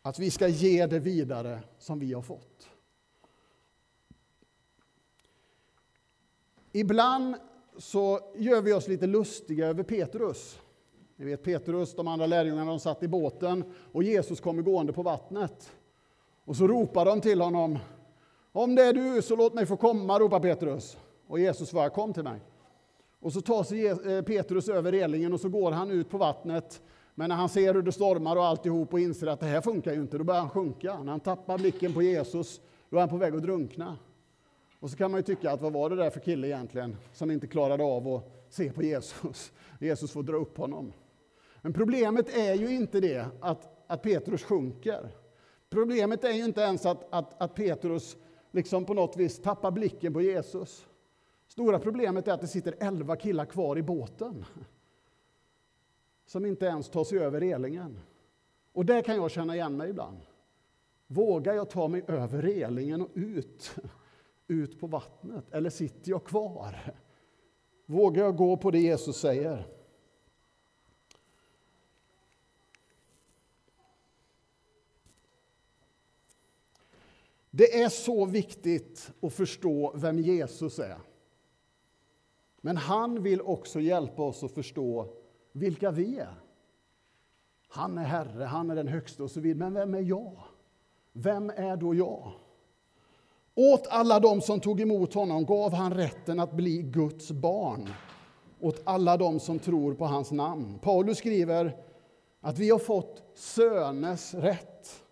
Att 0.03 0.19
vi 0.19 0.31
ska 0.31 0.49
ge 0.49 0.87
det 0.87 0.99
vidare 0.99 1.61
som 1.79 1.99
vi 1.99 2.13
har 2.13 2.23
fått. 2.23 2.69
Ibland 6.73 7.37
så 7.79 8.21
gör 8.37 8.63
vi 8.63 8.73
oss 8.73 8.89
lite 8.89 9.07
lustiga 9.07 9.67
över 9.67 9.83
Petrus. 9.83 10.61
Ni 11.17 11.25
vet 11.25 11.43
Petrus, 11.43 11.95
de 11.95 12.09
andra 12.09 12.27
lärjungarna, 12.27 12.71
de 12.71 12.81
satt 12.81 13.03
i 13.03 13.09
båten 13.09 13.65
och 13.93 14.03
Jesus 14.03 14.41
kommer 14.41 14.63
gående 14.63 14.93
på 14.93 15.03
vattnet. 15.03 15.73
Och 16.45 16.57
så 16.57 16.67
ropar 16.67 17.05
de 17.05 17.21
till 17.21 17.41
honom. 17.41 17.79
Om 18.53 18.75
det 18.75 18.83
är 18.83 18.93
du, 18.93 19.23
så 19.23 19.37
låt 19.37 19.55
mig 19.55 19.67
få 19.67 19.77
komma, 19.77 20.19
ropar 20.19 20.41
Petrus. 20.41 20.97
Och 21.27 21.41
Jesus 21.41 21.69
svarar, 21.69 21.89
kom 21.89 22.13
till 22.13 22.25
mig. 22.25 22.41
Och 23.23 23.33
så 23.33 23.41
tar 23.41 23.63
sig 23.63 23.87
eh, 23.87 24.23
Petrus 24.23 24.69
över 24.69 24.93
relingen 24.93 25.33
och 25.33 25.41
så 25.41 25.49
går 25.49 25.73
han 25.73 25.91
ut 25.91 26.11
på 26.11 26.19
vattnet 26.19 26.83
men 27.15 27.29
när 27.29 27.37
han 27.37 27.49
ser 27.49 27.75
hur 27.75 27.83
det 27.83 27.93
stormar 27.93 28.37
och 28.37 28.45
alltihop 28.45 28.93
och 28.93 29.01
inser 29.01 29.27
att 29.27 29.41
det 29.41 29.47
här 29.47 29.61
funkar 29.61 29.93
ju 29.93 30.01
inte, 30.01 30.19
då 30.19 30.25
börjar 30.25 30.41
han 30.41 30.51
sjunka. 30.51 31.03
När 31.03 31.11
han 31.11 31.21
tappar 31.21 31.59
blicken 31.59 31.95
på 31.95 32.03
Jesus, 32.03 32.61
då 32.91 32.97
är 32.97 33.01
han 33.01 33.09
på 33.09 33.17
väg 33.17 33.35
att 33.35 33.43
drunkna. 33.43 33.99
Och 34.81 34.91
så 34.91 34.97
kan 34.97 35.11
man 35.11 35.19
ju 35.19 35.23
tycka 35.23 35.51
att 35.51 35.61
vad 35.61 35.73
var 35.73 35.91
det 35.91 35.97
där 35.97 36.11
för 36.11 36.21
kille 36.21 36.47
egentligen 36.47 36.97
som 37.13 37.31
inte 37.31 37.47
klarade 37.47 37.85
av 37.85 38.09
att 38.09 38.47
se 38.49 38.73
på 38.73 38.83
Jesus? 38.83 39.53
Jesus 39.81 40.13
får 40.13 40.23
dra 40.23 40.37
upp 40.37 40.59
honom. 40.59 40.93
Men 41.63 41.73
problemet 41.73 42.37
är 42.37 42.55
ju 42.55 42.75
inte 42.75 43.01
det 43.01 43.27
att, 43.41 43.85
att 43.87 44.03
Petrus 44.03 44.43
sjunker. 44.43 45.09
Problemet 45.71 46.25
är 46.25 46.33
ju 46.33 46.45
inte 46.45 46.61
ens 46.61 46.87
att, 46.87 47.15
att, 47.15 47.43
att 47.43 47.55
Petrus 47.55 48.17
liksom 48.51 48.85
på 48.85 48.95
något 48.95 49.17
vis 49.17 49.43
tappar 49.43 49.71
blicken 49.71 50.13
på 50.13 50.23
Jesus. 50.23 50.87
Stora 51.53 51.79
problemet 51.79 52.29
är 52.29 52.33
att 52.33 52.41
det 52.41 52.47
sitter 52.47 52.75
elva 52.81 53.17
killar 53.17 53.45
kvar 53.45 53.79
i 53.79 53.83
båten 53.83 54.45
som 56.27 56.47
inte 56.47 56.67
ens 56.67 56.91
tar 56.91 57.05
sig 57.05 57.19
över 57.19 57.41
relingen. 57.41 57.99
Och 58.73 58.87
det 58.87 59.03
kan 59.03 59.17
jag 59.17 59.31
känna 59.31 59.55
igen 59.55 59.77
mig 59.77 59.91
ibland. 59.91 60.21
Vågar 61.07 61.55
jag 61.55 61.71
ta 61.71 61.89
mig 61.89 62.05
över 62.09 62.43
relingen 62.43 63.01
och 63.03 63.11
ut, 63.15 63.75
ut 64.47 64.81
på 64.81 64.87
vattnet? 64.87 65.45
Eller 65.51 65.71
sitter 65.71 66.11
jag 66.11 66.25
kvar? 66.25 66.95
Vågar 67.87 68.25
jag 68.25 68.37
gå 68.37 68.57
på 68.57 68.71
det 68.71 68.79
Jesus 68.79 69.17
säger? 69.17 69.67
Det 77.51 77.83
är 77.83 77.89
så 77.89 78.25
viktigt 78.25 79.13
att 79.23 79.33
förstå 79.33 79.93
vem 79.97 80.19
Jesus 80.19 80.79
är. 80.79 80.99
Men 82.65 82.77
han 82.77 83.23
vill 83.23 83.41
också 83.41 83.81
hjälpa 83.81 84.23
oss 84.23 84.45
att 84.45 84.53
förstå 84.53 85.07
vilka 85.53 85.91
vi 85.91 86.19
är. 86.19 86.35
Han 87.69 87.99
är 87.99 88.05
Herre, 88.05 88.45
han 88.45 88.71
är 88.71 88.77
den 88.77 88.89
högste 88.89 89.23
och 89.23 89.31
så 89.31 89.41
vidare. 89.41 89.71
Men 89.71 89.75
vem 89.75 89.95
är 89.95 90.09
jag? 90.09 90.37
Vem 91.13 91.51
är 91.51 91.77
då 91.77 91.95
jag? 91.95 92.33
Åt 93.55 93.87
alla 93.91 94.21
dem 94.21 94.41
som 94.41 94.61
tog 94.61 94.81
emot 94.81 95.15
honom 95.15 95.45
gav 95.45 95.73
han 95.73 95.95
rätten 95.95 96.41
att 96.41 96.53
bli 96.53 96.83
Guds 96.83 97.31
barn. 97.31 97.89
Åt 98.61 98.81
alla 98.85 99.17
dem 99.17 99.41
som 99.41 99.59
tror 99.59 99.95
på 99.95 100.05
hans 100.05 100.33
namn. 100.33 100.79
Paulus 100.79 101.19
skriver 101.19 101.77
att 102.41 102.59
vi 102.59 102.71
har 102.71 102.79
fått 102.79 103.23
söners 103.35 104.35
rätt. 104.35 105.03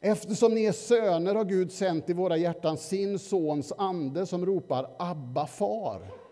Eftersom 0.00 0.54
ni 0.54 0.64
är 0.64 0.72
söner 0.72 1.34
har 1.34 1.44
Gud 1.44 1.72
sänt 1.72 2.10
i 2.10 2.12
våra 2.12 2.36
hjärtan 2.36 2.76
sin 2.76 3.18
sons 3.18 3.72
ande 3.78 4.26
som 4.26 4.46
ropar 4.46 4.90
Abba, 4.98 5.46
far. 5.46 6.25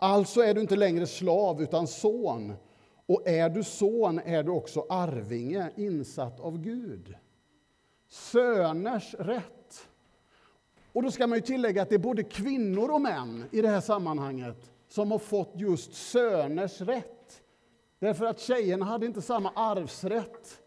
Alltså 0.00 0.40
är 0.40 0.54
du 0.54 0.60
inte 0.60 0.76
längre 0.76 1.06
slav, 1.06 1.62
utan 1.62 1.86
son. 1.86 2.52
Och 3.06 3.28
är 3.28 3.48
du 3.48 3.64
son 3.64 4.18
är 4.18 4.42
du 4.42 4.50
också 4.50 4.86
arvinge, 4.88 5.70
insatt 5.76 6.40
av 6.40 6.58
Gud. 6.58 7.14
Söners 8.08 9.14
rätt. 9.14 9.88
Och 10.92 11.02
då 11.02 11.10
ska 11.10 11.26
man 11.26 11.38
ju 11.38 11.42
tillägga 11.42 11.82
att 11.82 11.88
det 11.88 11.94
är 11.94 11.98
både 11.98 12.22
kvinnor 12.22 12.90
och 12.90 13.00
män 13.00 13.44
i 13.50 13.62
det 13.62 13.68
här 13.68 13.80
sammanhanget 13.80 14.70
som 14.88 15.10
har 15.10 15.18
fått 15.18 15.52
just 15.54 15.94
söners 15.94 16.80
rätt. 16.80 17.42
Därför 17.98 18.24
att 18.24 18.40
tjejerna 18.40 18.84
hade 18.84 19.06
inte 19.06 19.22
samma 19.22 19.52
arvsrätt 19.54 20.60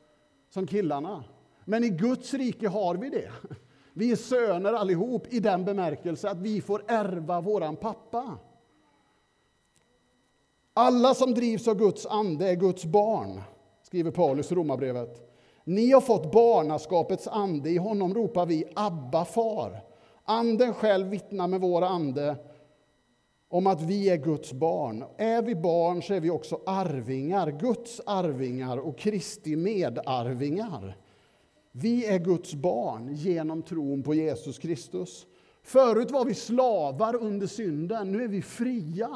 som 0.49 0.67
killarna. 0.67 1.23
Men 1.65 1.83
i 1.83 1.89
Guds 1.89 2.33
rike 2.33 2.67
har 2.67 2.95
vi 2.95 3.09
det. 3.09 3.31
Vi 3.93 4.11
är 4.11 4.15
söner 4.15 4.73
allihop 4.73 5.27
i 5.33 5.39
den 5.39 5.65
bemärkelse 5.65 6.29
att 6.29 6.39
vi 6.39 6.61
får 6.61 6.83
ärva 6.87 7.41
våran 7.41 7.75
pappa. 7.75 8.37
Alla 10.73 11.13
som 11.13 11.33
drivs 11.33 11.67
av 11.67 11.75
Guds 11.75 12.05
ande 12.05 12.49
är 12.49 12.55
Guds 12.55 12.85
barn, 12.85 13.41
skriver 13.83 14.11
Paulus 14.11 14.51
i 14.51 14.55
Romarbrevet. 14.55 15.31
Ni 15.63 15.91
har 15.91 16.01
fått 16.01 16.31
barnaskapets 16.31 17.27
ande, 17.27 17.69
i 17.69 17.77
honom 17.77 18.13
ropar 18.13 18.45
vi 18.45 18.65
Abba, 18.75 19.25
far. 19.25 19.83
Anden 20.23 20.73
själv 20.73 21.07
vittnar 21.07 21.47
med 21.47 21.61
vår 21.61 21.81
ande 21.81 22.35
om 23.49 23.67
att 23.67 23.81
vi 23.81 24.09
är 24.09 24.17
Guds 24.17 24.53
barn. 24.53 25.03
Är 25.17 25.41
vi 25.41 25.55
barn 25.55 26.01
så 26.01 26.13
är 26.13 26.19
vi 26.19 26.29
också 26.29 26.59
arvingar, 26.65 27.51
Guds 27.51 28.01
arvingar 28.05 28.77
och 28.77 28.97
Kristi 28.97 29.55
medarvingar. 29.55 30.97
Vi 31.71 32.05
är 32.05 32.19
Guds 32.19 32.53
barn 32.53 33.15
genom 33.15 33.61
tron 33.61 34.03
på 34.03 34.13
Jesus 34.13 34.59
Kristus. 34.59 35.25
Förut 35.63 36.11
var 36.11 36.25
vi 36.25 36.33
slavar 36.33 37.15
under 37.15 37.47
synden, 37.47 38.11
nu 38.11 38.23
är 38.23 38.27
vi 38.27 38.41
fria. 38.41 39.09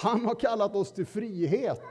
Han 0.00 0.24
har 0.24 0.34
kallat 0.34 0.76
oss 0.76 0.92
till 0.92 1.06
frihet. 1.06 1.82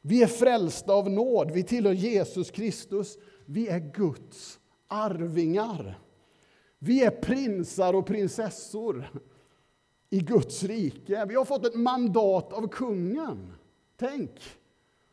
Vi 0.00 0.22
är 0.22 0.26
frälsta 0.26 0.92
av 0.92 1.10
nåd, 1.10 1.50
vi 1.50 1.62
tillhör 1.62 1.92
Jesus 1.92 2.50
Kristus. 2.50 3.18
Vi 3.46 3.68
är 3.68 3.78
Guds 3.78 4.58
arvingar. 4.88 5.98
Vi 6.78 7.04
är 7.04 7.10
prinsar 7.10 7.94
och 7.94 8.06
prinsessor 8.06 9.10
i 10.10 10.20
Guds 10.20 10.62
rike. 10.62 11.24
Vi 11.28 11.34
har 11.34 11.44
fått 11.44 11.66
ett 11.66 11.74
mandat 11.74 12.52
av 12.52 12.68
kungen. 12.68 13.54
Tänk! 13.96 14.30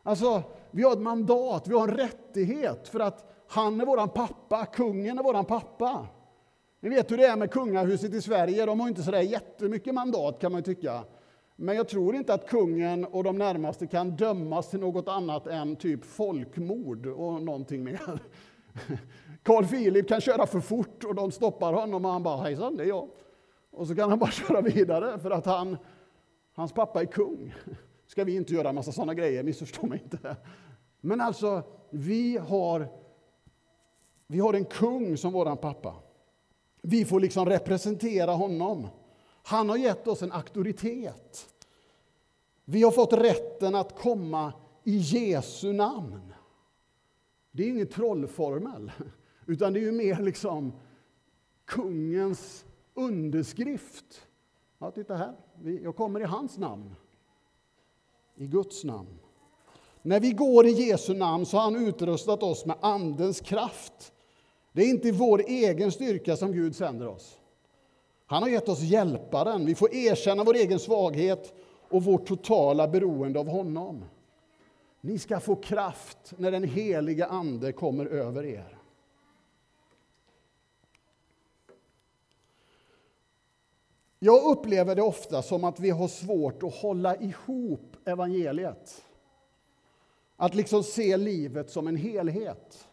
Alltså, 0.04 0.44
vi 0.72 0.84
har 0.84 0.92
ett 0.94 1.02
mandat, 1.02 1.68
vi 1.68 1.74
har 1.74 1.88
en 1.88 1.98
rättighet 1.98 2.88
för 2.88 3.00
att 3.00 3.46
han 3.48 3.82
är 3.82 3.86
vår 3.86 4.08
pappa, 4.08 4.66
kungen 4.66 5.20
är 5.20 5.24
vår 5.24 5.44
pappa. 5.44 6.08
Ni 6.80 6.90
vet 6.90 7.12
hur 7.12 7.18
det 7.18 7.26
är 7.26 7.38
med 7.38 7.52
kungahuset 7.52 8.14
i 8.14 8.22
Sverige, 8.22 8.66
de 8.66 8.80
har 8.80 8.88
inte 8.88 9.04
så 9.04 9.16
jättemycket 9.16 9.94
mandat 9.94 10.42
kan 10.42 10.52
man 10.52 10.64
tycka. 10.64 11.04
Men 11.62 11.76
jag 11.76 11.88
tror 11.88 12.16
inte 12.16 12.34
att 12.34 12.48
kungen 12.48 13.06
och 13.06 13.24
de 13.24 13.38
närmaste 13.38 13.88
kan 13.88 14.16
dömas 14.16 14.70
till 14.70 14.80
något 14.80 15.08
annat 15.08 15.48
än 15.48 15.76
typ 15.76 16.06
folkmord 16.06 17.06
och 17.06 17.42
någonting 17.42 17.84
mer. 17.84 18.20
Carl 19.44 19.66
Philip 19.66 20.08
kan 20.08 20.22
köra 20.22 20.48
för 20.48 20.60
fort 20.60 21.04
och 21.04 21.16
de 21.16 21.32
stoppar 21.32 21.74
honom 21.74 22.06
och 22.06 22.12
han 22.12 22.24
bara 22.24 22.44
hejsan, 22.44 22.78
det 22.78 22.84
är 22.84 22.88
jag. 22.88 23.10
Och 23.72 23.88
så 23.88 23.96
kan 23.96 24.10
han 24.10 24.20
bara 24.20 24.32
köra 24.32 24.62
vidare 24.62 25.20
för 25.20 25.32
att 25.32 25.46
han, 25.46 25.78
hans 26.54 26.74
pappa 26.74 27.02
är 27.02 27.06
kung. 27.06 27.56
Ska 28.08 28.24
vi 28.24 28.36
inte 28.36 28.54
göra 28.54 28.70
en 28.70 28.76
massa 28.76 28.92
sådana 28.92 29.14
grejer, 29.14 29.44
missförstå 29.44 29.86
mig 29.86 30.02
inte. 30.04 30.36
Men 31.02 31.22
alltså, 31.22 31.64
vi 31.90 32.38
har, 32.38 32.88
vi 34.28 34.40
har 34.40 34.54
en 34.54 34.66
kung 34.66 35.18
som 35.18 35.34
vår 35.34 35.56
pappa. 35.56 35.96
Vi 36.82 37.06
får 37.06 37.20
liksom 37.20 37.46
representera 37.46 38.32
honom. 38.32 38.88
Han 39.50 39.70
har 39.70 39.78
gett 39.78 40.08
oss 40.08 40.22
en 40.22 40.32
auktoritet. 40.32 41.50
Vi 42.66 42.84
har 42.84 42.92
fått 42.92 43.14
rätten 43.14 43.76
att 43.76 44.00
komma 44.00 44.54
i 44.84 44.98
Jesu 44.98 45.74
namn. 45.74 46.34
Det 47.52 47.64
är 47.64 47.70
ingen 47.70 47.88
trollformel, 47.88 48.92
utan 49.46 49.74
det 49.74 49.80
är 49.80 49.82
ju 49.82 49.92
mer 49.92 50.22
liksom 50.22 50.74
kungens 51.66 52.66
underskrift. 52.94 54.28
Ja, 54.78 54.92
titta 54.92 55.16
här, 55.16 55.36
jag 55.84 55.96
kommer 55.96 56.20
i 56.20 56.24
hans 56.24 56.58
namn. 56.58 56.96
I 58.36 58.48
Guds 58.48 58.84
namn. 58.84 59.20
När 60.02 60.20
vi 60.20 60.32
går 60.32 60.66
i 60.66 60.72
Jesu 60.72 61.14
namn 61.14 61.46
så 61.46 61.58
har 61.58 61.64
han 61.64 61.88
utrustat 61.88 62.44
oss 62.44 62.66
med 62.66 62.78
Andens 62.82 63.42
kraft. 63.42 64.14
Det 64.72 64.82
är 64.82 64.90
inte 64.90 65.08
i 65.08 65.12
vår 65.12 65.42
egen 65.48 65.92
styrka 65.92 66.38
som 66.38 66.52
Gud 66.52 66.76
sänder 66.76 67.08
oss. 67.08 67.39
Han 68.30 68.44
har 68.44 68.50
gett 68.50 68.70
oss 68.70 68.82
hjälparen. 68.82 69.66
Vi 69.66 69.76
får 69.76 69.94
erkänna 69.94 70.44
vår 70.44 70.56
egen 70.56 70.80
svaghet 70.80 71.54
och 71.90 72.04
vårt 72.04 72.28
totala 72.28 72.88
beroende 72.88 73.40
av 73.40 73.48
honom. 73.48 74.06
Ni 75.02 75.20
ska 75.20 75.40
få 75.40 75.56
kraft 75.56 76.34
när 76.38 76.52
den 76.52 76.64
heliga 76.64 77.26
Ande 77.26 77.72
kommer 77.72 78.06
över 78.06 78.46
er. 78.46 78.78
Jag 84.20 84.58
upplever 84.58 84.96
det 84.96 85.02
ofta 85.02 85.42
som 85.42 85.64
att 85.64 85.80
vi 85.80 85.90
har 85.90 86.08
svårt 86.08 86.64
att 86.64 86.76
hålla 86.76 87.16
ihop 87.16 87.96
evangeliet. 88.06 89.06
Att 90.36 90.56
liksom 90.56 90.84
se 90.84 91.18
livet 91.18 91.70
som 91.70 91.88
en 91.88 91.98
helhet. 91.98 92.88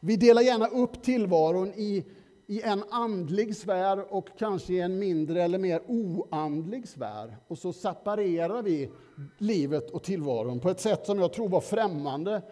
Vi 0.00 0.16
delar 0.16 0.42
gärna 0.42 0.66
upp 0.66 1.02
tillvaron 1.02 1.68
i 1.68 2.04
i 2.46 2.62
en 2.62 2.84
andlig 2.90 3.56
sfär 3.56 4.14
och 4.14 4.28
kanske 4.38 4.72
i 4.72 4.80
en 4.80 4.98
mindre 4.98 5.42
eller 5.42 5.58
mer 5.58 5.82
oandlig 5.86 6.88
sfär. 6.88 7.36
Och 7.48 7.58
så 7.58 7.72
separerar 7.72 8.62
vi 8.62 8.90
livet 9.38 9.90
och 9.90 10.02
tillvaron 10.02 10.60
på 10.60 10.70
ett 10.70 10.80
sätt 10.80 11.06
som 11.06 11.18
jag 11.18 11.32
tror 11.32 11.48
var 11.48 11.60
främmande 11.60 12.42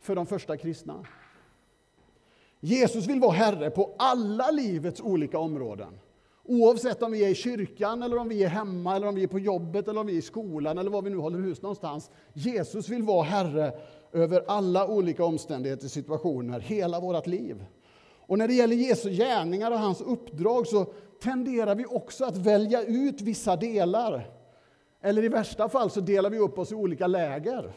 för 0.00 0.16
de 0.16 0.26
första 0.26 0.56
kristna. 0.56 1.06
Jesus 2.60 3.06
vill 3.06 3.20
vara 3.20 3.32
Herre 3.32 3.70
på 3.70 3.94
alla 3.98 4.50
livets 4.50 5.00
olika 5.00 5.38
områden. 5.38 6.00
Oavsett 6.44 7.02
om 7.02 7.12
vi 7.12 7.24
är 7.24 7.28
i 7.28 7.34
kyrkan, 7.34 8.02
eller 8.02 8.18
om 8.18 8.28
vi 8.28 8.44
är 8.44 8.48
hemma, 8.48 8.96
eller 8.96 9.06
om 9.06 9.14
vi 9.14 9.22
är 9.22 9.26
på 9.26 9.38
jobbet, 9.38 9.88
eller 9.88 10.00
om 10.00 10.06
vi 10.06 10.12
är 10.12 10.18
i 10.18 10.22
skolan, 10.22 10.78
eller 10.78 10.90
var 10.90 11.02
vi 11.02 11.10
nu 11.10 11.16
håller 11.16 11.38
hus 11.38 11.62
någonstans. 11.62 12.10
Jesus 12.32 12.88
vill 12.88 13.02
vara 13.02 13.22
Herre 13.22 13.72
över 14.12 14.44
alla 14.46 14.86
olika 14.88 15.24
omständigheter 15.24 15.84
och 15.84 15.90
situationer, 15.90 16.60
hela 16.60 17.00
vårt 17.00 17.26
liv. 17.26 17.64
Och 18.30 18.38
när 18.38 18.48
det 18.48 18.54
gäller 18.54 18.76
Jesu 18.76 19.10
gärningar 19.10 19.70
och 19.70 19.78
hans 19.78 20.00
uppdrag 20.00 20.66
så 20.66 20.84
tenderar 21.22 21.74
vi 21.74 21.86
också 21.86 22.24
att 22.24 22.36
välja 22.36 22.82
ut 22.82 23.20
vissa 23.20 23.56
delar. 23.56 24.30
Eller 25.00 25.24
i 25.24 25.28
värsta 25.28 25.68
fall 25.68 25.90
så 25.90 26.00
delar 26.00 26.30
vi 26.30 26.38
upp 26.38 26.58
oss 26.58 26.72
i 26.72 26.74
olika 26.74 27.06
läger. 27.06 27.72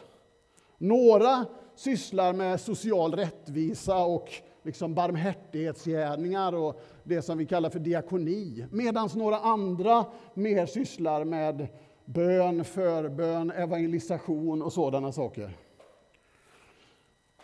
Några 0.78 1.46
sysslar 1.74 2.32
med 2.32 2.60
social 2.60 3.12
rättvisa 3.14 4.04
och 4.04 4.32
liksom 4.62 4.94
barmhärtighetsgärningar 4.94 6.54
och 6.54 6.80
det 7.04 7.22
som 7.22 7.38
vi 7.38 7.46
kallar 7.46 7.70
för 7.70 7.78
diakoni. 7.78 8.66
Medan 8.70 9.10
några 9.14 9.38
andra 9.38 10.04
mer 10.34 10.66
sysslar 10.66 11.24
med 11.24 11.66
bön, 12.04 12.64
förbön, 12.64 13.50
evangelisation 13.50 14.62
och 14.62 14.72
sådana 14.72 15.12
saker. 15.12 15.56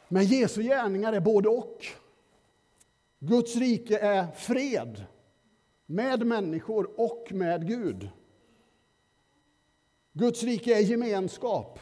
Men 0.09 0.25
Jesu 0.25 0.63
gärningar 0.63 1.13
är 1.13 1.21
både 1.21 1.49
och. 1.49 1.87
Guds 3.23 3.57
rike 3.57 3.99
är 3.99 4.27
fred 4.27 5.05
med 5.87 6.27
människor 6.27 6.91
och 7.01 7.33
med 7.33 7.67
Gud. 7.67 8.09
Guds 10.13 10.43
rike 10.43 10.79
är 10.79 10.81
gemenskap, 10.81 11.79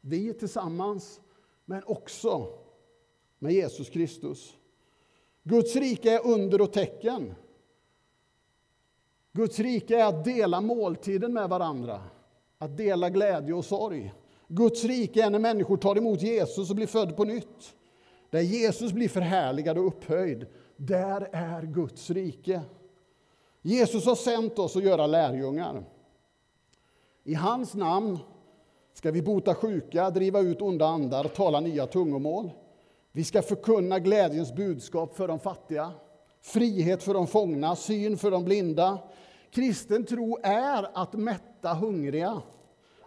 vi 0.00 0.34
tillsammans, 0.34 1.20
men 1.64 1.82
också 1.86 2.58
med 3.38 3.52
Jesus 3.52 3.88
Kristus. 3.90 4.56
Guds 5.42 5.76
rike 5.76 6.10
är 6.10 6.26
under 6.26 6.60
och 6.60 6.72
tecken. 6.72 7.34
Guds 9.32 9.58
rike 9.58 9.96
är 10.00 10.04
att 10.04 10.24
dela 10.24 10.60
måltiden 10.60 11.32
med 11.32 11.48
varandra, 11.48 12.02
att 12.58 12.76
dela 12.76 13.10
glädje 13.10 13.54
och 13.54 13.64
sorg. 13.64 14.14
Guds 14.48 14.84
rike 14.84 15.24
är 15.24 15.30
när 15.30 15.38
människor 15.38 15.76
tar 15.76 15.98
emot 15.98 16.22
Jesus 16.22 16.70
och 16.70 16.76
blir 16.76 16.86
född 16.86 17.16
på 17.16 17.24
nytt. 17.24 17.74
Där 18.30 18.40
Jesus 18.40 18.92
blir 18.92 19.08
förhärligad 19.08 19.78
och 19.78 19.86
upphöjd, 19.86 20.46
där 20.86 21.28
är 21.32 21.62
Guds 21.62 22.10
rike. 22.10 22.62
Jesus 23.62 24.06
har 24.06 24.14
sänt 24.14 24.58
oss 24.58 24.76
att 24.76 24.82
göra 24.82 25.06
lärjungar. 25.06 25.84
I 27.24 27.34
hans 27.34 27.74
namn 27.74 28.18
ska 28.94 29.10
vi 29.10 29.22
bota 29.22 29.54
sjuka, 29.54 30.10
driva 30.10 30.40
ut 30.40 30.62
onda 30.62 30.86
andar, 30.86 31.24
tala 31.24 31.60
nya 31.60 31.86
tungomål. 31.86 32.50
Vi 33.12 33.24
ska 33.24 33.42
förkunna 33.42 33.98
glädjens 33.98 34.54
budskap 34.54 35.16
för 35.16 35.28
de 35.28 35.38
fattiga, 35.38 35.92
frihet 36.40 37.02
för 37.02 37.14
de 37.14 37.26
fångna, 37.26 37.76
syn 37.76 38.18
för 38.18 38.30
de 38.30 38.44
blinda. 38.44 38.98
Kristen 39.50 40.06
tro 40.06 40.38
är 40.42 40.86
att 40.94 41.12
mätta 41.12 41.74
hungriga, 41.74 42.42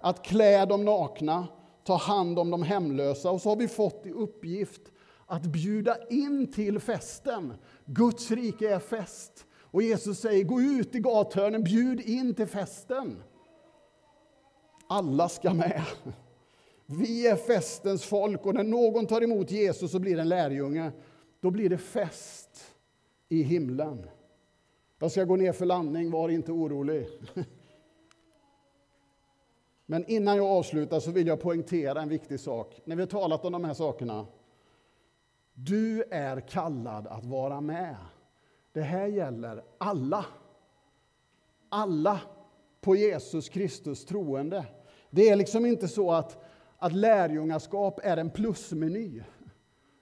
att 0.02 0.26
klä 0.26 0.66
de 0.66 0.86
nakna, 0.86 1.48
ta 1.84 1.96
hand 1.96 2.40
om 2.40 2.52
de 2.52 2.64
hemlösa. 2.64 3.32
Och 3.32 3.42
så 3.42 3.50
har 3.50 3.56
vi 3.56 3.68
fått 3.68 4.06
i 4.06 4.12
uppgift 4.12 4.82
att 5.26 5.44
bjuda 5.44 6.08
in 6.10 6.52
till 6.52 6.80
festen. 6.80 7.54
Guds 7.86 8.32
rike 8.32 8.74
är 8.74 8.80
fest. 8.80 9.46
Och 9.62 9.82
Jesus 9.82 10.20
säger, 10.20 10.44
gå 10.44 10.62
ut 10.62 10.96
i 10.96 11.00
gathörnen, 11.00 11.64
bjud 11.64 12.02
in 12.02 12.34
till 12.34 12.48
festen. 12.48 13.24
Alla 14.88 15.30
ska 15.30 15.54
med. 15.54 15.84
Vi 16.86 17.28
är 17.28 17.36
festens 17.36 18.04
folk 18.04 18.46
och 18.46 18.54
när 18.54 18.64
någon 18.64 19.06
tar 19.08 19.22
emot 19.22 19.52
Jesus 19.52 19.94
och 19.94 20.02
blir 20.02 20.20
en 20.20 20.30
lärjunge, 20.30 20.92
då 21.42 21.52
blir 21.52 21.70
det 21.70 21.78
fest 21.78 22.76
i 23.30 23.42
himlen. 23.42 24.10
Jag 25.00 25.12
ska 25.12 25.24
gå 25.24 25.36
ner 25.36 25.52
för 25.52 25.66
landning, 25.66 26.12
var 26.12 26.30
inte 26.30 26.52
orolig. 26.52 27.08
Men 29.86 30.06
innan 30.06 30.38
jag 30.38 30.46
avslutar 30.46 31.00
så 31.00 31.12
vill 31.12 31.28
jag 31.28 31.42
poängtera 31.42 32.02
en 32.02 32.10
viktig 32.10 32.40
sak. 32.40 32.82
När 32.86 32.96
vi 32.96 33.02
har 33.02 33.08
talat 33.08 33.46
om 33.46 33.52
de 33.52 33.64
här 33.64 33.74
sakerna. 33.74 34.28
Du 35.56 36.04
är 36.12 36.40
kallad 36.40 37.08
att 37.08 37.26
vara 37.26 37.62
med. 37.62 37.96
Det 38.74 38.82
här 38.82 39.08
gäller 39.08 39.64
alla. 39.78 40.26
Alla 41.70 42.22
på 42.82 42.96
Jesus 42.96 43.50
Kristus 43.50 44.06
troende. 44.06 44.66
Det 45.10 45.30
är 45.30 45.36
liksom 45.36 45.66
inte 45.66 45.88
så 45.88 46.12
att, 46.12 46.44
att 46.78 46.94
lärjungaskap 46.94 48.00
är 48.04 48.18
en 48.18 48.30
plusmeny. 48.30 49.22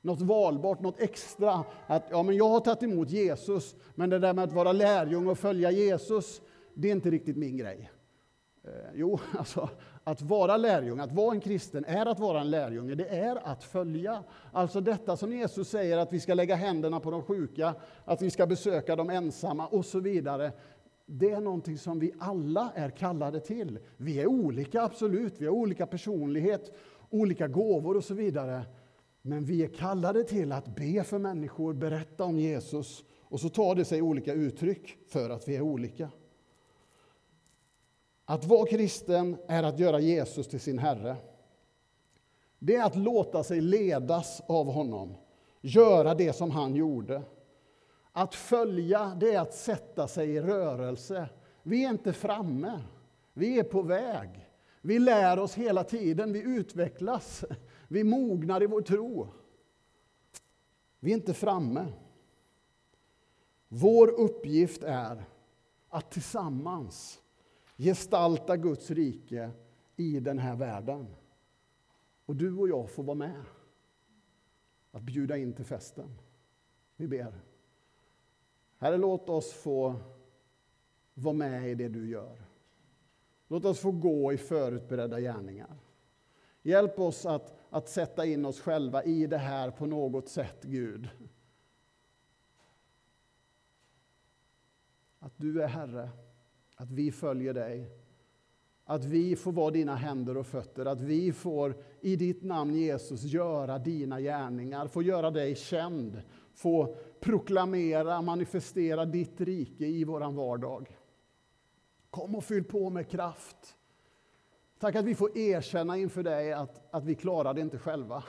Något 0.02 0.22
valbart, 0.22 0.82
något 0.82 1.00
extra. 1.00 1.64
Att 1.88 2.04
ja, 2.10 2.24
men 2.24 2.36
jag 2.36 2.50
har 2.50 2.60
tagit 2.60 2.84
emot 2.84 3.10
Jesus, 3.10 3.76
men 3.96 4.10
det 4.10 4.20
där 4.20 4.34
med 4.34 4.44
att 4.44 4.54
vara 4.54 4.72
lärjunge 4.72 5.32
och 5.32 5.40
följa 5.40 5.72
Jesus, 5.72 6.42
det 6.74 6.88
är 6.88 6.92
inte 6.92 7.12
riktigt 7.12 7.38
min 7.38 7.58
grej. 7.58 7.92
Eh, 8.68 8.72
jo, 8.94 9.20
alltså 9.38 9.70
att 10.04 10.22
vara 10.22 10.58
lärjunge, 10.58 11.04
att 11.04 11.12
vara 11.12 11.34
en 11.34 11.42
kristen, 11.42 11.86
är 11.86 12.06
att 12.06 12.20
vara 12.20 12.42
en 12.42 12.50
lärjunge. 12.50 12.96
Det 12.96 13.08
är 13.08 13.48
att 13.48 13.64
följa. 13.64 14.24
Alltså 14.52 14.82
detta 14.82 15.18
som 15.18 15.34
Jesus 15.34 15.70
säger, 15.70 15.98
att 15.98 16.14
vi 16.14 16.20
ska 16.20 16.34
lägga 16.34 16.56
händerna 16.56 17.00
på 17.00 17.12
de 17.12 17.24
sjuka, 17.24 17.76
att 18.06 18.22
vi 18.22 18.30
ska 18.30 18.48
besöka 18.48 18.96
de 18.96 19.10
ensamma 19.10 19.68
och 19.68 19.86
så 19.86 20.00
vidare. 20.00 20.52
Det 21.06 21.32
är 21.32 21.42
någonting 21.42 21.78
som 21.78 22.00
vi 22.00 22.12
alla 22.20 22.72
är 22.76 22.90
kallade 22.90 23.40
till. 23.40 23.80
Vi 23.98 24.20
är 24.20 24.28
olika, 24.28 24.82
absolut. 24.82 25.42
Vi 25.42 25.46
har 25.46 25.54
olika 25.54 25.86
personlighet, 25.86 26.72
olika 27.10 27.48
gåvor 27.48 27.98
och 27.98 28.04
så 28.04 28.14
vidare. 28.14 28.66
Men 29.22 29.46
vi 29.46 29.64
är 29.64 29.68
kallade 29.68 30.24
till 30.24 30.52
att 30.52 30.76
be 30.76 31.04
för 31.04 31.20
människor, 31.20 31.74
berätta 31.74 32.24
om 32.24 32.40
Jesus. 32.40 33.04
Och 33.24 33.40
så 33.40 33.50
tar 33.50 33.76
det 33.76 33.86
sig 33.86 34.02
olika 34.02 34.34
uttryck 34.34 34.98
för 35.08 35.30
att 35.30 35.48
vi 35.48 35.56
är 35.56 35.62
olika. 35.62 36.10
Att 38.26 38.46
vara 38.46 38.68
kristen 38.68 39.38
är 39.48 39.64
att 39.64 39.80
göra 39.80 40.00
Jesus 40.00 40.48
till 40.48 40.60
sin 40.60 40.80
Herre. 40.80 41.16
Det 42.60 42.76
är 42.76 42.86
att 42.86 42.96
låta 42.96 43.44
sig 43.44 43.62
ledas 43.62 44.42
av 44.48 44.66
honom, 44.66 45.16
göra 45.62 46.16
det 46.16 46.34
som 46.34 46.52
han 46.52 46.76
gjorde. 46.76 47.22
Att 48.12 48.36
följa, 48.36 49.18
det 49.20 49.34
är 49.34 49.40
att 49.40 49.54
sätta 49.54 50.08
sig 50.08 50.30
i 50.30 50.42
rörelse. 50.42 51.30
Vi 51.64 51.86
är 51.86 51.90
inte 51.90 52.14
framme, 52.14 52.82
vi 53.34 53.60
är 53.60 53.64
på 53.64 53.82
väg. 53.82 54.50
Vi 54.82 55.00
lär 55.00 55.40
oss 55.40 55.56
hela 55.56 55.84
tiden, 55.84 56.34
vi 56.34 56.42
utvecklas, 56.42 57.46
vi 57.88 58.04
mognar 58.04 58.64
i 58.64 58.66
vår 58.66 58.82
tro. 58.82 59.28
Vi 61.00 61.12
är 61.12 61.16
inte 61.16 61.34
framme. 61.34 61.86
Vår 63.68 64.08
uppgift 64.08 64.84
är 64.84 65.24
att 65.90 66.12
tillsammans 66.12 67.23
gestalta 67.78 68.58
Guds 68.58 68.92
rike 68.92 69.52
i 69.96 70.20
den 70.20 70.40
här 70.40 70.56
världen. 70.56 71.16
Och 72.26 72.36
du 72.36 72.58
och 72.58 72.70
jag 72.70 72.90
får 72.90 73.04
vara 73.04 73.16
med. 73.16 73.44
Att 74.92 75.02
bjuda 75.02 75.38
in 75.38 75.54
till 75.54 75.66
festen. 75.66 76.10
Vi 76.96 77.08
ber. 77.08 77.34
Herre, 78.78 78.98
låt 78.98 79.30
oss 79.30 79.54
få 79.54 79.96
vara 81.14 81.36
med 81.36 81.70
i 81.70 81.76
det 81.76 81.90
du 81.90 82.10
gör. 82.10 82.42
Låt 83.48 83.66
oss 83.66 83.80
få 83.80 83.92
gå 83.92 84.34
i 84.34 84.38
förutberedda 84.38 85.20
gärningar. 85.20 85.78
Hjälp 86.62 87.00
oss 87.00 87.26
att, 87.26 87.54
att 87.70 87.90
sätta 87.90 88.26
in 88.26 88.46
oss 88.46 88.62
själva 88.62 89.04
i 89.04 89.28
det 89.28 89.38
här 89.38 89.72
på 89.72 89.86
något 89.86 90.30
sätt, 90.30 90.64
Gud. 90.64 91.10
Att 95.20 95.34
du 95.38 95.64
är 95.64 95.68
Herre 95.68 96.10
att 96.84 96.92
vi 96.92 97.12
följer 97.12 97.54
dig. 97.54 97.92
Att 98.86 99.06
vi 99.06 99.36
får 99.36 99.52
vara 99.52 99.72
dina 99.72 99.96
händer 99.96 100.38
och 100.38 100.48
fötter, 100.48 100.86
att 100.86 101.02
vi 101.02 101.34
får 101.34 101.76
i 102.02 102.16
ditt 102.16 102.44
namn 102.44 102.76
Jesus 102.76 103.24
göra 103.24 103.80
dina 103.80 104.22
gärningar, 104.22 104.88
få 104.88 105.02
göra 105.02 105.32
dig 105.32 105.56
känd, 105.56 106.22
få 106.54 106.96
proklamera, 107.20 108.22
manifestera 108.22 109.06
ditt 109.06 109.42
rike 109.42 109.86
i 109.86 110.04
våran 110.04 110.36
vardag. 110.36 110.98
Kom 112.10 112.36
och 112.36 112.44
fyll 112.44 112.64
på 112.64 112.90
med 112.90 113.10
kraft. 113.10 113.78
Tack 114.80 114.96
att 114.96 115.06
vi 115.06 115.16
får 115.16 115.38
erkänna 115.38 115.98
inför 115.98 116.24
dig 116.24 116.54
att, 116.54 116.94
att 116.94 117.06
vi 117.06 117.16
klarar 117.16 117.54
det 117.54 117.62
inte 117.62 117.78
själva. 117.78 118.24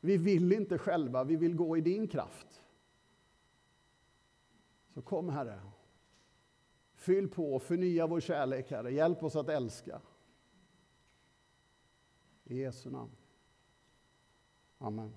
Vi 0.00 0.16
vill 0.16 0.52
inte 0.52 0.78
själva, 0.78 1.24
vi 1.24 1.36
vill 1.36 1.54
gå 1.54 1.76
i 1.76 1.80
din 1.80 2.08
kraft. 2.08 2.62
Så 4.94 5.02
kom 5.02 5.28
Herre, 5.28 5.60
Fyll 7.04 7.28
på, 7.28 7.58
förnya 7.58 8.06
vår 8.06 8.20
kärlek, 8.20 8.70
Herre. 8.70 8.92
Hjälp 8.92 9.22
oss 9.22 9.36
att 9.36 9.48
älska. 9.48 10.00
I 12.44 12.60
Jesu 12.60 12.90
namn. 12.90 13.10
Amen. 14.78 15.14